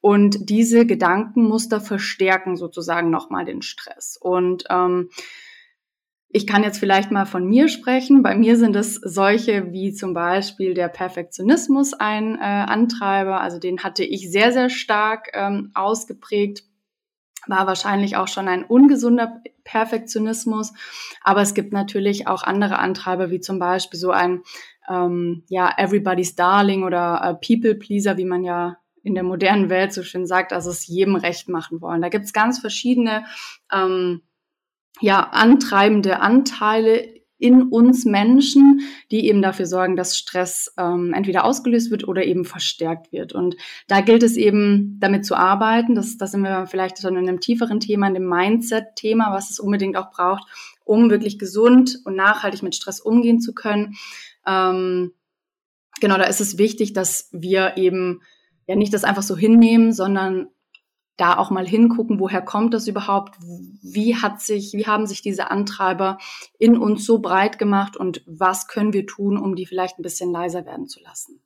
Und 0.00 0.48
diese 0.48 0.86
Gedankenmuster 0.86 1.80
verstärken 1.80 2.56
sozusagen 2.56 3.10
nochmal 3.10 3.44
den 3.44 3.62
Stress. 3.62 4.16
Und 4.20 4.64
ähm, 4.70 5.10
ich 6.36 6.46
kann 6.46 6.62
jetzt 6.62 6.78
vielleicht 6.78 7.10
mal 7.10 7.24
von 7.24 7.46
mir 7.46 7.66
sprechen. 7.68 8.22
Bei 8.22 8.36
mir 8.36 8.58
sind 8.58 8.76
es 8.76 8.96
solche 8.96 9.72
wie 9.72 9.94
zum 9.94 10.12
Beispiel 10.12 10.74
der 10.74 10.88
Perfektionismus 10.88 11.94
ein 11.94 12.34
äh, 12.34 12.42
Antreiber. 12.42 13.40
Also 13.40 13.58
den 13.58 13.82
hatte 13.82 14.04
ich 14.04 14.30
sehr, 14.30 14.52
sehr 14.52 14.68
stark 14.68 15.30
ähm, 15.32 15.70
ausgeprägt. 15.72 16.64
War 17.46 17.66
wahrscheinlich 17.66 18.18
auch 18.18 18.28
schon 18.28 18.48
ein 18.48 18.64
ungesunder 18.64 19.40
Perfektionismus. 19.64 20.74
Aber 21.22 21.40
es 21.40 21.54
gibt 21.54 21.72
natürlich 21.72 22.26
auch 22.26 22.42
andere 22.42 22.80
Antreiber, 22.80 23.30
wie 23.30 23.40
zum 23.40 23.58
Beispiel 23.58 23.98
so 23.98 24.10
ein 24.10 24.42
ähm, 24.90 25.42
ja, 25.48 25.72
Everybody's 25.78 26.36
Darling 26.36 26.84
oder 26.84 27.18
äh, 27.22 27.34
People 27.46 27.76
Pleaser, 27.76 28.18
wie 28.18 28.26
man 28.26 28.44
ja 28.44 28.76
in 29.02 29.14
der 29.14 29.22
modernen 29.22 29.70
Welt 29.70 29.94
so 29.94 30.02
schön 30.02 30.26
sagt, 30.26 30.52
also 30.52 30.68
es 30.68 30.86
jedem 30.86 31.16
recht 31.16 31.48
machen 31.48 31.80
wollen. 31.80 32.02
Da 32.02 32.10
gibt 32.10 32.26
es 32.26 32.34
ganz 32.34 32.58
verschiedene 32.58 33.24
ähm, 33.72 34.20
ja, 35.00 35.20
antreibende 35.30 36.20
Anteile 36.20 37.16
in 37.38 37.64
uns 37.64 38.04
Menschen, 38.06 38.80
die 39.10 39.26
eben 39.26 39.42
dafür 39.42 39.66
sorgen, 39.66 39.96
dass 39.96 40.16
Stress 40.16 40.72
ähm, 40.78 41.12
entweder 41.12 41.44
ausgelöst 41.44 41.90
wird 41.90 42.08
oder 42.08 42.24
eben 42.24 42.46
verstärkt 42.46 43.12
wird. 43.12 43.34
Und 43.34 43.56
da 43.88 44.00
gilt 44.00 44.22
es 44.22 44.36
eben, 44.36 44.96
damit 45.00 45.26
zu 45.26 45.34
arbeiten. 45.34 45.94
Das, 45.94 46.16
das 46.16 46.30
sind 46.32 46.40
wir 46.42 46.66
vielleicht 46.66 47.00
schon 47.00 47.16
in 47.16 47.28
einem 47.28 47.40
tieferen 47.40 47.78
Thema, 47.78 48.08
in 48.08 48.14
dem 48.14 48.28
Mindset-Thema, 48.28 49.34
was 49.34 49.50
es 49.50 49.60
unbedingt 49.60 49.96
auch 49.96 50.10
braucht, 50.10 50.44
um 50.84 51.10
wirklich 51.10 51.38
gesund 51.38 51.98
und 52.04 52.16
nachhaltig 52.16 52.62
mit 52.62 52.74
Stress 52.74 53.00
umgehen 53.00 53.40
zu 53.40 53.52
können. 53.52 53.96
Ähm, 54.46 55.12
genau, 56.00 56.16
da 56.16 56.24
ist 56.24 56.40
es 56.40 56.56
wichtig, 56.56 56.94
dass 56.94 57.28
wir 57.32 57.76
eben 57.76 58.22
ja 58.66 58.76
nicht 58.76 58.94
das 58.94 59.04
einfach 59.04 59.22
so 59.22 59.36
hinnehmen, 59.36 59.92
sondern 59.92 60.48
da 61.16 61.38
auch 61.38 61.50
mal 61.50 61.66
hingucken, 61.66 62.20
woher 62.20 62.42
kommt 62.42 62.74
das 62.74 62.86
überhaupt? 62.88 63.36
Wie 63.82 64.16
hat 64.16 64.40
sich, 64.40 64.74
wie 64.74 64.86
haben 64.86 65.06
sich 65.06 65.22
diese 65.22 65.50
Antreiber 65.50 66.18
in 66.58 66.76
uns 66.76 67.04
so 67.04 67.18
breit 67.18 67.58
gemacht 67.58 67.96
und 67.96 68.22
was 68.26 68.68
können 68.68 68.92
wir 68.92 69.06
tun, 69.06 69.38
um 69.38 69.56
die 69.56 69.66
vielleicht 69.66 69.98
ein 69.98 70.02
bisschen 70.02 70.30
leiser 70.30 70.66
werden 70.66 70.88
zu 70.88 71.00
lassen? 71.02 71.40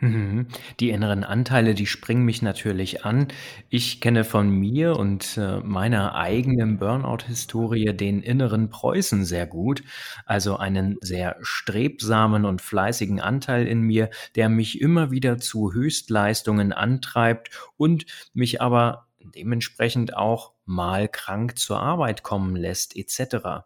Mhm. 0.00 0.48
Die 0.78 0.90
inneren 0.90 1.24
Anteile, 1.24 1.74
die 1.74 1.86
springen 1.86 2.26
mich 2.26 2.42
natürlich 2.42 3.06
an. 3.06 3.28
Ich 3.70 4.02
kenne 4.02 4.24
von 4.24 4.50
mir 4.50 4.96
und 4.96 5.38
äh, 5.38 5.60
meiner 5.60 6.14
eigenen 6.14 6.78
Burnout-Historie 6.78 7.94
den 7.96 8.20
inneren 8.20 8.68
Preußen 8.68 9.24
sehr 9.24 9.46
gut, 9.46 9.82
also 10.26 10.58
einen 10.58 10.98
sehr 11.00 11.38
strebsamen 11.40 12.44
und 12.44 12.60
fleißigen 12.60 13.20
Anteil 13.20 13.66
in 13.66 13.80
mir, 13.80 14.10
der 14.34 14.50
mich 14.50 14.82
immer 14.82 15.10
wieder 15.10 15.38
zu 15.38 15.72
Höchstleistungen 15.72 16.74
antreibt 16.74 17.48
und 17.78 18.04
mich 18.34 18.60
aber 18.60 19.06
dementsprechend 19.34 20.14
auch 20.14 20.52
mal 20.66 21.08
krank 21.08 21.58
zur 21.58 21.80
Arbeit 21.80 22.22
kommen 22.22 22.54
lässt, 22.54 22.94
etc. 22.96 23.64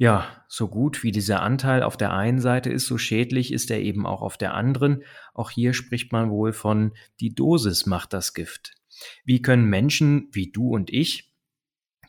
Ja, 0.00 0.44
so 0.46 0.68
gut 0.68 1.02
wie 1.02 1.10
dieser 1.10 1.42
Anteil 1.42 1.82
auf 1.82 1.96
der 1.96 2.12
einen 2.12 2.40
Seite 2.40 2.70
ist, 2.70 2.86
so 2.86 2.98
schädlich 2.98 3.52
ist 3.52 3.68
er 3.68 3.80
eben 3.80 4.06
auch 4.06 4.22
auf 4.22 4.38
der 4.38 4.54
anderen. 4.54 5.02
Auch 5.34 5.50
hier 5.50 5.74
spricht 5.74 6.12
man 6.12 6.30
wohl 6.30 6.52
von 6.52 6.92
die 7.18 7.34
Dosis 7.34 7.84
macht 7.84 8.12
das 8.12 8.32
Gift. 8.32 8.76
Wie 9.24 9.42
können 9.42 9.64
Menschen 9.64 10.28
wie 10.30 10.52
du 10.52 10.70
und 10.70 10.90
ich 10.90 11.32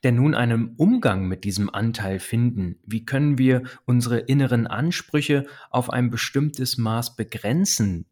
denn 0.03 0.15
nun 0.15 0.35
einen 0.35 0.75
Umgang 0.75 1.27
mit 1.27 1.43
diesem 1.43 1.73
Anteil 1.73 2.19
finden? 2.19 2.79
Wie 2.85 3.05
können 3.05 3.39
wir 3.39 3.63
unsere 3.85 4.19
inneren 4.19 4.67
Ansprüche 4.67 5.47
auf 5.71 5.89
ein 5.89 6.11
bestimmtes 6.11 6.77
Maß 6.77 7.15
begrenzen, 7.15 8.05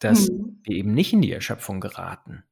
dass 0.00 0.26
hm. 0.26 0.58
wir 0.64 0.76
eben 0.76 0.92
nicht 0.92 1.12
in 1.12 1.22
die 1.22 1.32
Erschöpfung 1.32 1.80
geraten? 1.80 2.42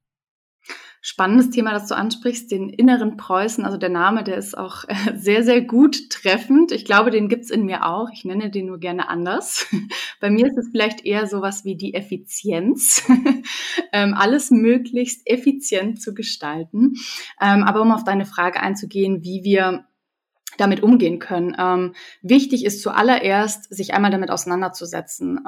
Spannendes 1.05 1.49
Thema, 1.49 1.73
das 1.73 1.87
du 1.87 1.97
ansprichst, 1.97 2.49
den 2.49 2.69
inneren 2.69 3.17
Preußen. 3.17 3.65
Also 3.65 3.75
der 3.75 3.89
Name, 3.89 4.23
der 4.23 4.37
ist 4.37 4.57
auch 4.57 4.85
äh, 4.87 4.95
sehr, 5.17 5.43
sehr 5.43 5.59
gut 5.59 6.09
treffend. 6.09 6.71
Ich 6.71 6.85
glaube, 6.85 7.11
den 7.11 7.27
gibt's 7.27 7.49
in 7.49 7.65
mir 7.65 7.85
auch. 7.85 8.07
Ich 8.13 8.23
nenne 8.23 8.49
den 8.49 8.67
nur 8.67 8.79
gerne 8.79 9.09
anders. 9.09 9.67
Bei 10.21 10.29
mir 10.29 10.47
ist 10.47 10.57
es 10.57 10.69
vielleicht 10.71 11.05
eher 11.05 11.27
sowas 11.27 11.65
wie 11.65 11.75
die 11.75 11.93
Effizienz, 11.93 13.03
ähm, 13.91 14.13
alles 14.13 14.49
möglichst 14.49 15.29
effizient 15.29 16.01
zu 16.01 16.13
gestalten. 16.13 16.93
Ähm, 17.41 17.63
aber 17.63 17.81
um 17.81 17.91
auf 17.91 18.05
deine 18.05 18.25
Frage 18.25 18.61
einzugehen, 18.61 19.25
wie 19.25 19.43
wir 19.43 19.83
damit 20.57 20.83
umgehen 20.83 21.19
können. 21.19 21.53
Ähm, 21.59 21.95
wichtig 22.21 22.63
ist 22.63 22.81
zuallererst, 22.81 23.73
sich 23.75 23.93
einmal 23.93 24.11
damit 24.11 24.31
auseinanderzusetzen. 24.31 25.41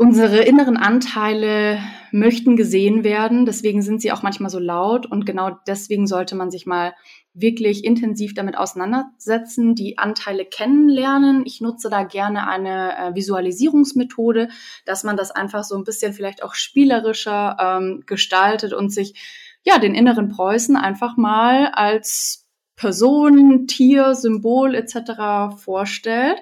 Unsere 0.00 0.44
inneren 0.44 0.76
Anteile 0.76 1.80
möchten 2.12 2.54
gesehen 2.54 3.02
werden, 3.02 3.46
deswegen 3.46 3.82
sind 3.82 4.00
sie 4.00 4.12
auch 4.12 4.22
manchmal 4.22 4.48
so 4.48 4.60
laut 4.60 5.06
und 5.06 5.26
genau 5.26 5.58
deswegen 5.66 6.06
sollte 6.06 6.36
man 6.36 6.52
sich 6.52 6.66
mal 6.66 6.94
wirklich 7.34 7.84
intensiv 7.84 8.32
damit 8.32 8.56
auseinandersetzen, 8.56 9.74
die 9.74 9.98
Anteile 9.98 10.44
kennenlernen. 10.44 11.42
Ich 11.46 11.60
nutze 11.60 11.90
da 11.90 12.04
gerne 12.04 12.46
eine 12.46 12.96
äh, 12.96 13.14
Visualisierungsmethode, 13.16 14.50
dass 14.84 15.02
man 15.02 15.16
das 15.16 15.32
einfach 15.32 15.64
so 15.64 15.74
ein 15.74 15.82
bisschen 15.82 16.12
vielleicht 16.12 16.44
auch 16.44 16.54
spielerischer 16.54 17.56
ähm, 17.58 18.04
gestaltet 18.06 18.72
und 18.72 18.90
sich 18.90 19.14
ja 19.64 19.80
den 19.80 19.96
inneren 19.96 20.28
Preußen 20.28 20.76
einfach 20.76 21.16
mal 21.16 21.72
als 21.72 22.46
Person, 22.76 23.66
Tier, 23.66 24.14
Symbol 24.14 24.76
etc. 24.76 25.56
vorstellt 25.60 26.40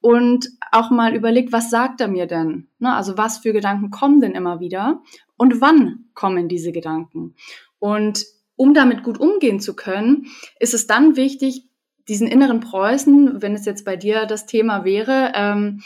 und 0.00 0.48
auch 0.72 0.90
mal 0.90 1.14
überlegt, 1.14 1.52
was 1.52 1.70
sagt 1.70 2.00
er 2.00 2.08
mir 2.08 2.26
denn? 2.26 2.68
Ne? 2.78 2.94
Also 2.94 3.16
was 3.16 3.38
für 3.38 3.52
Gedanken 3.52 3.90
kommen 3.90 4.20
denn 4.20 4.32
immer 4.32 4.60
wieder 4.60 5.02
und 5.36 5.60
wann 5.60 6.06
kommen 6.14 6.48
diese 6.48 6.72
Gedanken? 6.72 7.34
Und 7.78 8.24
um 8.56 8.74
damit 8.74 9.02
gut 9.02 9.18
umgehen 9.18 9.60
zu 9.60 9.74
können, 9.74 10.26
ist 10.58 10.74
es 10.74 10.86
dann 10.86 11.16
wichtig, 11.16 11.68
diesen 12.08 12.26
inneren 12.26 12.60
Preußen, 12.60 13.42
wenn 13.42 13.54
es 13.54 13.64
jetzt 13.66 13.84
bei 13.84 13.96
dir 13.96 14.26
das 14.26 14.46
Thema 14.46 14.84
wäre, 14.84 15.32
ähm, 15.34 15.82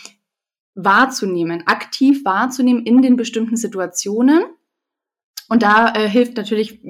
wahrzunehmen, 0.75 1.67
aktiv 1.67 2.25
wahrzunehmen 2.25 2.85
in 2.87 3.03
den 3.03 3.17
bestimmten 3.17 3.57
Situationen. 3.57 4.45
Und 5.49 5.63
da 5.63 5.93
äh, 5.95 6.09
hilft 6.09 6.37
natürlich 6.37 6.81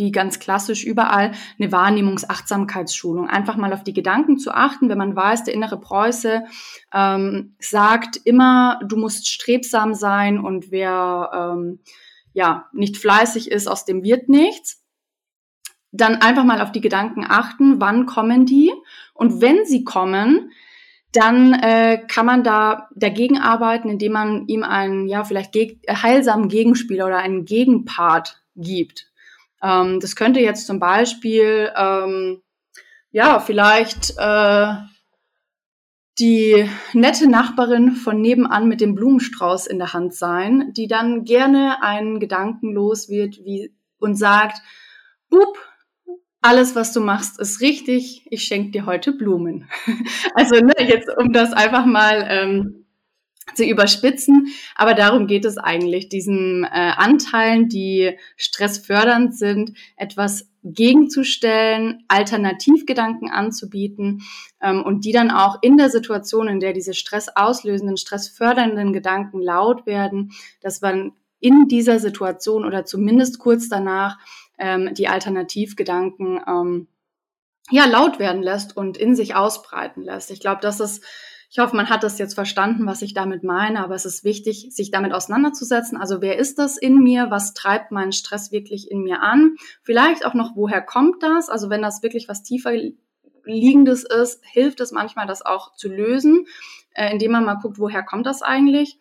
wie 0.00 0.10
ganz 0.10 0.40
klassisch 0.40 0.84
überall, 0.84 1.32
eine 1.58 1.70
Wahrnehmungsachtsamkeitsschulung. 1.70 3.28
Einfach 3.28 3.56
mal 3.56 3.72
auf 3.72 3.84
die 3.84 3.92
Gedanken 3.92 4.38
zu 4.38 4.50
achten, 4.50 4.88
wenn 4.88 4.98
man 4.98 5.14
weiß, 5.14 5.44
der 5.44 5.54
innere 5.54 5.78
Preuße 5.78 6.42
ähm, 6.92 7.54
sagt 7.60 8.16
immer, 8.24 8.80
du 8.84 8.96
musst 8.96 9.30
strebsam 9.30 9.94
sein 9.94 10.40
und 10.40 10.72
wer 10.72 11.30
ähm, 11.32 11.78
ja 12.32 12.68
nicht 12.72 12.96
fleißig 12.96 13.50
ist, 13.50 13.68
aus 13.68 13.84
dem 13.84 14.02
wird 14.02 14.28
nichts. 14.28 14.82
Dann 15.92 16.16
einfach 16.16 16.44
mal 16.44 16.60
auf 16.60 16.72
die 16.72 16.80
Gedanken 16.80 17.24
achten, 17.28 17.80
wann 17.80 18.06
kommen 18.06 18.46
die 18.46 18.72
und 19.14 19.40
wenn 19.40 19.64
sie 19.64 19.84
kommen, 19.84 20.50
dann 21.12 21.52
äh, 21.54 21.98
kann 22.06 22.26
man 22.26 22.44
da 22.44 22.88
dagegen 22.94 23.38
arbeiten, 23.38 23.88
indem 23.88 24.12
man 24.12 24.46
ihm 24.46 24.62
einen 24.62 25.08
ja 25.08 25.24
vielleicht 25.24 25.52
geg 25.52 25.80
heilsamen 25.90 26.48
Gegenspieler 26.48 27.06
oder 27.06 27.18
einen 27.18 27.44
Gegenpart 27.44 28.40
gibt. 28.54 29.09
Ähm, 29.62 30.00
das 30.00 30.16
könnte 30.16 30.40
jetzt 30.40 30.66
zum 30.66 30.80
Beispiel, 30.80 31.70
ähm, 31.76 32.42
ja, 33.10 33.40
vielleicht 33.40 34.14
äh, 34.16 34.74
die 36.18 36.68
nette 36.92 37.28
Nachbarin 37.28 37.92
von 37.92 38.20
nebenan 38.20 38.68
mit 38.68 38.80
dem 38.80 38.94
Blumenstrauß 38.94 39.66
in 39.66 39.78
der 39.78 39.92
Hand 39.92 40.14
sein, 40.14 40.72
die 40.74 40.86
dann 40.86 41.24
gerne 41.24 41.82
einen 41.82 42.20
Gedanken 42.20 42.72
los 42.72 43.08
wird 43.08 43.38
wie, 43.44 43.74
und 43.98 44.16
sagt, 44.16 44.60
Bub, 45.30 45.58
alles, 46.42 46.74
was 46.74 46.92
du 46.92 47.00
machst, 47.00 47.38
ist 47.38 47.60
richtig. 47.60 48.26
Ich 48.30 48.44
schenke 48.44 48.70
dir 48.70 48.86
heute 48.86 49.12
Blumen. 49.12 49.68
also 50.34 50.56
ne, 50.56 50.72
jetzt, 50.78 51.08
um 51.16 51.32
das 51.32 51.52
einfach 51.52 51.84
mal 51.84 52.26
ähm, 52.28 52.79
zu 53.54 53.64
überspitzen. 53.64 54.48
Aber 54.74 54.94
darum 54.94 55.26
geht 55.26 55.44
es 55.44 55.58
eigentlich, 55.58 56.08
diesen 56.08 56.64
äh, 56.64 56.68
Anteilen, 56.68 57.68
die 57.68 58.16
stressfördernd 58.36 59.36
sind, 59.36 59.72
etwas 59.96 60.48
gegenzustellen, 60.62 62.04
Alternativgedanken 62.08 63.30
anzubieten 63.30 64.22
ähm, 64.60 64.82
und 64.82 65.04
die 65.04 65.12
dann 65.12 65.30
auch 65.30 65.58
in 65.62 65.76
der 65.76 65.88
Situation, 65.88 66.48
in 66.48 66.60
der 66.60 66.72
diese 66.72 66.94
stressauslösenden, 66.94 67.96
stressfördernden 67.96 68.92
Gedanken 68.92 69.40
laut 69.40 69.86
werden, 69.86 70.32
dass 70.60 70.80
man 70.80 71.12
in 71.40 71.68
dieser 71.68 71.98
Situation 71.98 72.66
oder 72.66 72.84
zumindest 72.84 73.38
kurz 73.38 73.68
danach 73.68 74.18
ähm, 74.58 74.92
die 74.94 75.08
Alternativgedanken 75.08 76.40
ähm, 76.46 76.88
ja 77.70 77.86
laut 77.86 78.18
werden 78.18 78.42
lässt 78.42 78.76
und 78.76 78.98
in 78.98 79.16
sich 79.16 79.34
ausbreiten 79.34 80.02
lässt. 80.02 80.30
Ich 80.30 80.40
glaube, 80.40 80.60
das 80.60 80.80
ist 80.80 81.02
ich 81.52 81.58
hoffe, 81.58 81.74
man 81.74 81.90
hat 81.90 82.04
das 82.04 82.18
jetzt 82.18 82.34
verstanden, 82.34 82.86
was 82.86 83.02
ich 83.02 83.12
damit 83.12 83.42
meine, 83.42 83.82
aber 83.82 83.96
es 83.96 84.04
ist 84.04 84.22
wichtig, 84.22 84.68
sich 84.70 84.92
damit 84.92 85.12
auseinanderzusetzen. 85.12 85.98
Also 85.98 86.22
wer 86.22 86.38
ist 86.38 86.60
das 86.60 86.76
in 86.76 86.98
mir? 87.02 87.32
Was 87.32 87.54
treibt 87.54 87.90
meinen 87.90 88.12
Stress 88.12 88.52
wirklich 88.52 88.88
in 88.88 89.02
mir 89.02 89.20
an? 89.20 89.56
Vielleicht 89.82 90.24
auch 90.24 90.34
noch, 90.34 90.54
woher 90.54 90.80
kommt 90.80 91.24
das? 91.24 91.48
Also 91.48 91.68
wenn 91.68 91.82
das 91.82 92.04
wirklich 92.04 92.28
was 92.28 92.44
tiefer 92.44 92.70
liegendes 93.44 94.04
ist, 94.04 94.44
hilft 94.44 94.78
es 94.78 94.92
manchmal, 94.92 95.26
das 95.26 95.44
auch 95.44 95.74
zu 95.74 95.88
lösen, 95.88 96.46
äh, 96.94 97.10
indem 97.10 97.32
man 97.32 97.44
mal 97.44 97.56
guckt, 97.56 97.80
woher 97.80 98.04
kommt 98.04 98.26
das 98.26 98.42
eigentlich? 98.42 99.00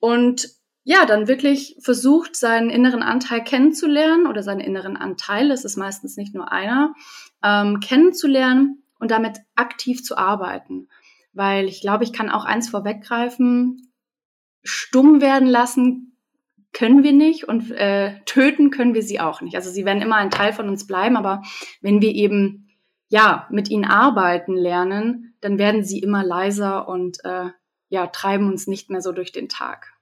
Und 0.00 0.48
ja, 0.82 1.06
dann 1.06 1.28
wirklich 1.28 1.76
versucht, 1.80 2.34
seinen 2.34 2.70
inneren 2.70 3.04
Anteil 3.04 3.44
kennenzulernen 3.44 4.26
oder 4.26 4.42
seinen 4.42 4.60
inneren 4.60 4.96
Anteil, 4.96 5.52
es 5.52 5.64
ist 5.64 5.76
meistens 5.76 6.16
nicht 6.16 6.34
nur 6.34 6.50
einer, 6.50 6.94
ähm, 7.44 7.78
kennenzulernen 7.78 8.82
und 8.98 9.12
damit 9.12 9.38
aktiv 9.54 10.02
zu 10.02 10.18
arbeiten 10.18 10.88
weil 11.32 11.66
ich 11.66 11.80
glaube, 11.80 12.04
ich 12.04 12.12
kann 12.12 12.30
auch 12.30 12.44
eins 12.44 12.68
vorweggreifen, 12.68 13.92
stumm 14.62 15.20
werden 15.20 15.48
lassen 15.48 16.10
können 16.72 17.02
wir 17.02 17.12
nicht 17.12 17.48
und 17.48 17.70
äh, 17.72 18.20
töten 18.26 18.70
können 18.70 18.94
wir 18.94 19.02
sie 19.02 19.20
auch 19.20 19.40
nicht. 19.40 19.56
Also 19.56 19.70
sie 19.70 19.84
werden 19.84 20.02
immer 20.02 20.16
ein 20.16 20.30
Teil 20.30 20.52
von 20.52 20.68
uns 20.68 20.86
bleiben, 20.86 21.16
aber 21.16 21.42
wenn 21.80 22.00
wir 22.00 22.12
eben 22.14 22.68
ja 23.08 23.48
mit 23.50 23.68
ihnen 23.70 23.84
arbeiten 23.84 24.54
lernen, 24.54 25.34
dann 25.40 25.58
werden 25.58 25.82
sie 25.82 25.98
immer 25.98 26.24
leiser 26.24 26.88
und 26.88 27.18
äh, 27.24 27.46
ja 27.88 28.06
treiben 28.06 28.46
uns 28.48 28.66
nicht 28.66 28.88
mehr 28.88 29.00
so 29.00 29.12
durch 29.12 29.32
den 29.32 29.48
Tag. 29.48 29.92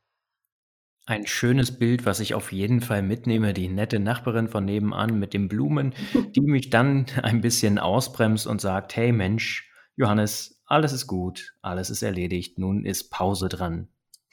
Ein 1.06 1.26
schönes 1.26 1.78
Bild, 1.78 2.04
was 2.04 2.20
ich 2.20 2.34
auf 2.34 2.52
jeden 2.52 2.82
Fall 2.82 3.00
mitnehme, 3.00 3.54
die 3.54 3.68
nette 3.68 3.98
Nachbarin 3.98 4.48
von 4.48 4.66
nebenan 4.66 5.18
mit 5.18 5.32
den 5.32 5.48
Blumen, 5.48 5.94
die 6.36 6.40
mich 6.42 6.68
dann 6.68 7.06
ein 7.22 7.40
bisschen 7.40 7.78
ausbremst 7.78 8.46
und 8.46 8.60
sagt, 8.60 8.94
hey 8.94 9.10
Mensch, 9.10 9.72
Johannes, 9.96 10.57
alles 10.68 10.92
ist 10.92 11.06
gut, 11.06 11.54
alles 11.62 11.90
ist 11.90 12.02
erledigt, 12.02 12.58
nun 12.58 12.84
ist 12.84 13.10
Pause 13.10 13.48
dran. 13.48 13.88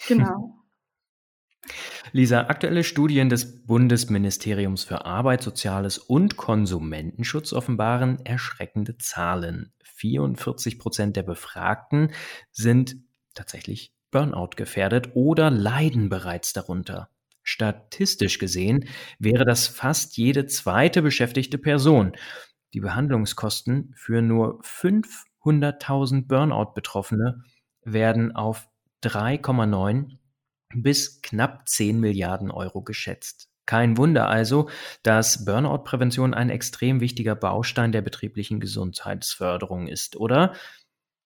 Genau. 0.07 0.53
Lisa, 2.11 2.41
aktuelle 2.41 2.83
Studien 2.83 3.29
des 3.29 3.65
Bundesministeriums 3.65 4.83
für 4.83 5.05
Arbeit, 5.05 5.41
Soziales 5.41 5.97
und 5.97 6.37
Konsumentenschutz 6.37 7.53
offenbaren 7.53 8.23
erschreckende 8.25 8.97
Zahlen. 8.97 9.73
44 9.83 10.77
Prozent 10.77 11.15
der 11.15 11.23
Befragten 11.23 12.11
sind 12.51 12.97
tatsächlich 13.33 13.93
Burnout 14.11 14.51
gefährdet 14.55 15.11
oder 15.15 15.49
leiden 15.49 16.09
bereits 16.09 16.53
darunter. 16.53 17.09
Statistisch 17.43 18.39
gesehen 18.39 18.87
wäre 19.19 19.45
das 19.45 19.67
fast 19.67 20.17
jede 20.17 20.45
zweite 20.47 21.01
beschäftigte 21.01 21.57
Person. 21.57 22.13
Die 22.73 22.79
Behandlungskosten 22.81 23.93
für 23.95 24.21
nur 24.21 24.59
fünf 24.61 25.25
100.000 25.45 26.27
Burnout-Betroffene 26.27 27.43
werden 27.83 28.35
auf 28.35 28.67
3,9 29.03 30.17
bis 30.73 31.21
knapp 31.21 31.67
10 31.67 31.99
Milliarden 31.99 32.51
Euro 32.51 32.81
geschätzt. 32.81 33.49
Kein 33.65 33.97
Wunder 33.97 34.27
also, 34.27 34.69
dass 35.01 35.45
Burnout-Prävention 35.45 36.33
ein 36.33 36.49
extrem 36.49 36.99
wichtiger 36.99 37.35
Baustein 37.35 37.91
der 37.91 38.01
betrieblichen 38.01 38.59
Gesundheitsförderung 38.59 39.87
ist, 39.87 40.17
oder? 40.17 40.53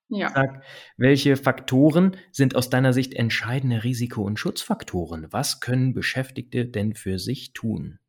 Ja. 0.08 0.30
Sag, 0.34 0.64
welche 0.98 1.36
Faktoren 1.36 2.18
sind 2.32 2.56
aus 2.56 2.70
deiner 2.70 2.94
Sicht 2.94 3.14
entscheidende 3.14 3.84
Risiko- 3.84 4.24
und 4.24 4.40
Schutzfaktoren? 4.40 5.28
Was 5.32 5.60
können 5.60 5.94
Beschäftigte 5.94 6.66
denn 6.66 6.96
für 6.96 7.20
sich 7.20 7.54
tun? 7.54 8.00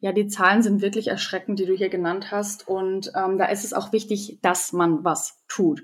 Ja, 0.00 0.12
die 0.12 0.28
Zahlen 0.28 0.62
sind 0.62 0.82
wirklich 0.82 1.08
erschreckend, 1.08 1.58
die 1.58 1.66
du 1.66 1.74
hier 1.74 1.88
genannt 1.88 2.30
hast. 2.30 2.66
Und 2.68 3.12
ähm, 3.16 3.38
da 3.38 3.46
ist 3.46 3.64
es 3.64 3.72
auch 3.72 3.92
wichtig, 3.92 4.38
dass 4.42 4.72
man 4.72 5.04
was 5.04 5.42
tut. 5.48 5.82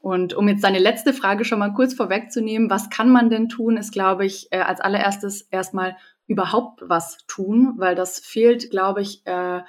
Und 0.00 0.34
um 0.34 0.48
jetzt 0.48 0.64
deine 0.64 0.78
letzte 0.78 1.12
Frage 1.12 1.44
schon 1.44 1.58
mal 1.58 1.72
kurz 1.72 1.94
vorwegzunehmen, 1.94 2.70
was 2.70 2.90
kann 2.90 3.10
man 3.10 3.30
denn 3.30 3.48
tun, 3.48 3.76
ist, 3.76 3.92
glaube 3.92 4.24
ich, 4.26 4.48
äh, 4.50 4.58
als 4.58 4.80
allererstes 4.80 5.42
erstmal 5.42 5.96
überhaupt 6.26 6.82
was 6.86 7.18
tun, 7.26 7.74
weil 7.76 7.94
das 7.96 8.20
fehlt, 8.20 8.70
glaube 8.70 9.02
ich, 9.02 9.26
äh, 9.26 9.60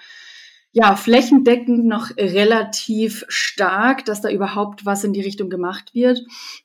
ja, 0.73 0.95
flächendeckend 0.95 1.85
noch 1.85 2.11
relativ 2.17 3.25
stark, 3.27 4.05
dass 4.05 4.21
da 4.21 4.29
überhaupt 4.29 4.85
was 4.85 5.03
in 5.03 5.11
die 5.11 5.21
Richtung 5.21 5.49
gemacht 5.49 5.93
wird. 5.93 6.21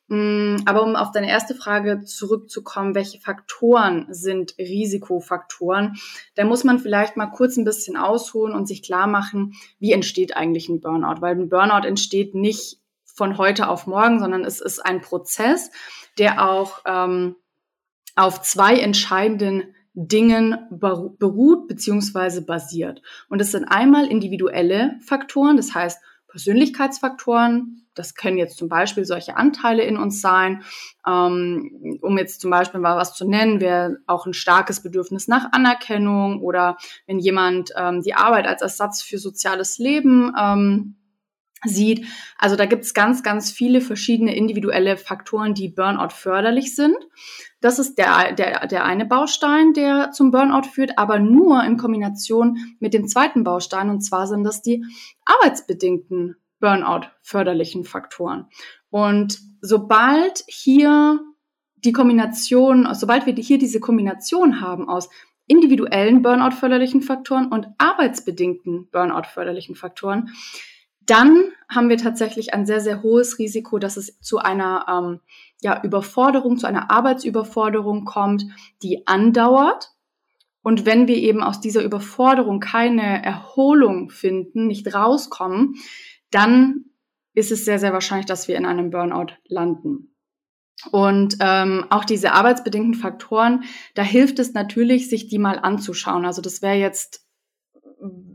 Mm, 0.07 0.57
aber 0.65 0.85
um 0.85 0.95
auf 0.95 1.11
deine 1.11 1.29
erste 1.29 1.57
Frage 1.57 2.05
zurückzukommen, 2.05 2.95
welche 2.95 3.21
Faktoren 3.21 4.07
sind 4.11 4.55
Risikofaktoren? 4.59 5.97
Da 6.37 6.45
muss 6.45 6.63
man 6.63 6.79
vielleicht 6.79 7.17
mal 7.17 7.27
kurz 7.27 7.57
ein 7.57 7.65
bisschen 7.65 7.97
ausholen 7.97 8.55
und 8.55 8.69
sich 8.69 8.83
klar 8.83 9.09
machen, 9.09 9.55
wie 9.81 9.93
entsteht 9.93 10.37
eigentlich 10.37 10.69
ein 10.69 10.81
Burnout? 10.81 11.21
Weil 11.21 11.35
ein 11.35 11.49
Burnout 11.49 11.87
entsteht 11.87 12.37
nicht 12.37 12.79
von 13.05 13.39
heute 13.39 13.69
auf 13.69 13.89
morgen, 13.89 14.21
sondern 14.21 14.45
es 14.45 14.61
ist 14.61 14.79
ein 14.79 15.01
Prozess, 15.01 15.71
der 16.19 16.49
auch 16.49 16.83
ähm, 16.87 17.35
auf 18.15 18.41
zwei 18.43 18.79
entscheidenden 18.79 19.75
Dingen 19.97 20.59
beruht 20.71 21.69
beziehungsweise 21.69 22.45
basiert. 22.45 23.01
Und 23.31 23.41
es 23.41 23.51
sind 23.51 23.65
einmal 23.65 24.07
individuelle 24.07 24.99
Faktoren, 25.01 25.57
das 25.57 25.75
heißt 25.75 26.01
Persönlichkeitsfaktoren. 26.29 27.87
Das 27.95 28.15
können 28.15 28.37
jetzt 28.37 28.59
zum 28.59 28.69
Beispiel 28.69 29.07
solche 29.07 29.39
Anteile 29.39 29.85
in 29.85 29.97
uns 29.97 30.21
sein. 30.21 30.63
Ähm, 31.07 31.99
um 32.03 32.19
jetzt 32.19 32.43
zum 32.43 32.51
Beispiel 32.51 32.79
mal 32.79 32.99
was 32.99 33.15
zu 33.15 33.27
nennen, 33.27 33.63
wäre 33.63 33.97
auch 34.07 34.27
ein 34.27 34.35
starkes 34.35 34.83
Bedürfnis 34.83 35.29
nach 35.29 35.53
Anerkennung 35.53 36.43
oder 36.43 36.77
wenn 37.07 37.19
jemand 37.19 37.73
ähm, 37.75 38.03
die 38.03 38.13
Arbeit 38.13 38.47
als 38.47 38.61
Ersatz 38.61 39.01
für 39.01 39.17
soziales 39.17 39.79
Leben 39.79 40.31
ähm, 40.39 40.97
sieht. 41.65 42.07
Also 42.39 42.57
da 42.57 42.67
gibt 42.67 42.85
es 42.85 42.95
ganz, 42.95 43.23
ganz 43.23 43.51
viele 43.51 43.81
verschiedene 43.81 44.37
individuelle 44.37 44.97
Faktoren, 44.97 45.55
die 45.55 45.69
Burnout 45.69 46.11
förderlich 46.11 46.75
sind. 46.75 46.97
Das 47.61 47.79
ist 47.79 47.97
der, 47.97 48.33
der, 48.33 48.67
der 48.67 48.85
eine 48.85 49.07
Baustein, 49.07 49.73
der 49.73 50.13
zum 50.13 50.31
Burnout 50.31 50.69
führt, 50.69 50.99
aber 50.99 51.19
nur 51.19 51.65
in 51.65 51.77
Kombination 51.77 52.59
mit 52.79 52.95
dem 52.95 53.09
zweiten 53.09 53.43
Baustein. 53.45 53.91
Und 53.91 54.03
zwar 54.03 54.27
sind 54.27 54.45
das 54.45 54.63
die 54.63 54.85
arbeitsbedingten 55.25 56.37
Burnout 56.61 57.09
förderlichen 57.23 57.85
Faktoren. 57.85 58.47
Und 58.91 59.39
sobald 59.61 60.45
hier 60.47 61.21
die 61.77 61.93
Kombination, 61.93 62.89
sobald 62.93 63.27
wir 63.27 63.35
hier 63.35 63.59
diese 63.59 63.81
Kombination 63.81 64.61
haben 64.61 64.89
aus 64.89 65.09
individuellen 65.47 66.23
Burnout 66.23 66.57
förderlichen 66.57 67.03
Faktoren 67.03 67.49
und 67.49 67.69
arbeitsbedingten 67.79 68.89
Burnout 68.91 69.29
förderlichen 69.33 69.75
Faktoren, 69.75 70.31
dann 71.07 71.53
haben 71.69 71.89
wir 71.89 71.97
tatsächlich 71.97 72.55
ein 72.55 72.67
sehr, 72.67 72.81
sehr 72.81 73.03
hohes 73.03 73.39
Risiko, 73.39 73.79
dass 73.79 73.97
es 73.97 74.21
zu 74.21 74.39
einer 74.39 74.87
ähm, 74.89 75.21
ja, 75.61 75.83
Überforderung, 75.83 76.59
zu 76.59 76.67
einer 76.67 76.91
Arbeitsüberforderung 76.91 78.05
kommt, 78.05 78.45
die 78.83 79.07
andauert. 79.07 79.93
Und 80.63 80.85
wenn 80.85 81.07
wir 81.09 81.17
eben 81.17 81.43
aus 81.43 81.61
dieser 81.61 81.83
Überforderung 81.83 82.61
keine 82.61 83.25
Erholung 83.25 84.11
finden, 84.11 84.67
nicht 84.67 84.93
rauskommen, 84.93 85.77
dann 86.31 86.87
ist 87.35 87.53
es 87.53 87.65
sehr, 87.65 87.79
sehr 87.79 87.93
wahrscheinlich, 87.93 88.27
dass 88.27 88.49
wir 88.49 88.57
in 88.57 88.67
einem 88.67 88.91
Burnout 88.91 89.35
landen. 89.47 90.13
Und 90.91 91.37
ähm, 91.41 91.87
auch 91.91 92.05
diese 92.05 92.33
arbeitsbedingten 92.33 92.95
Faktoren, 92.95 93.65
da 93.95 94.03
hilft 94.03 94.39
es 94.39 94.53
natürlich, 94.53 95.09
sich 95.09 95.29
die 95.29 95.39
mal 95.39 95.59
anzuschauen. 95.59 96.25
Also 96.27 96.43
das 96.43 96.63
wäre 96.63 96.77
jetzt 96.77 97.26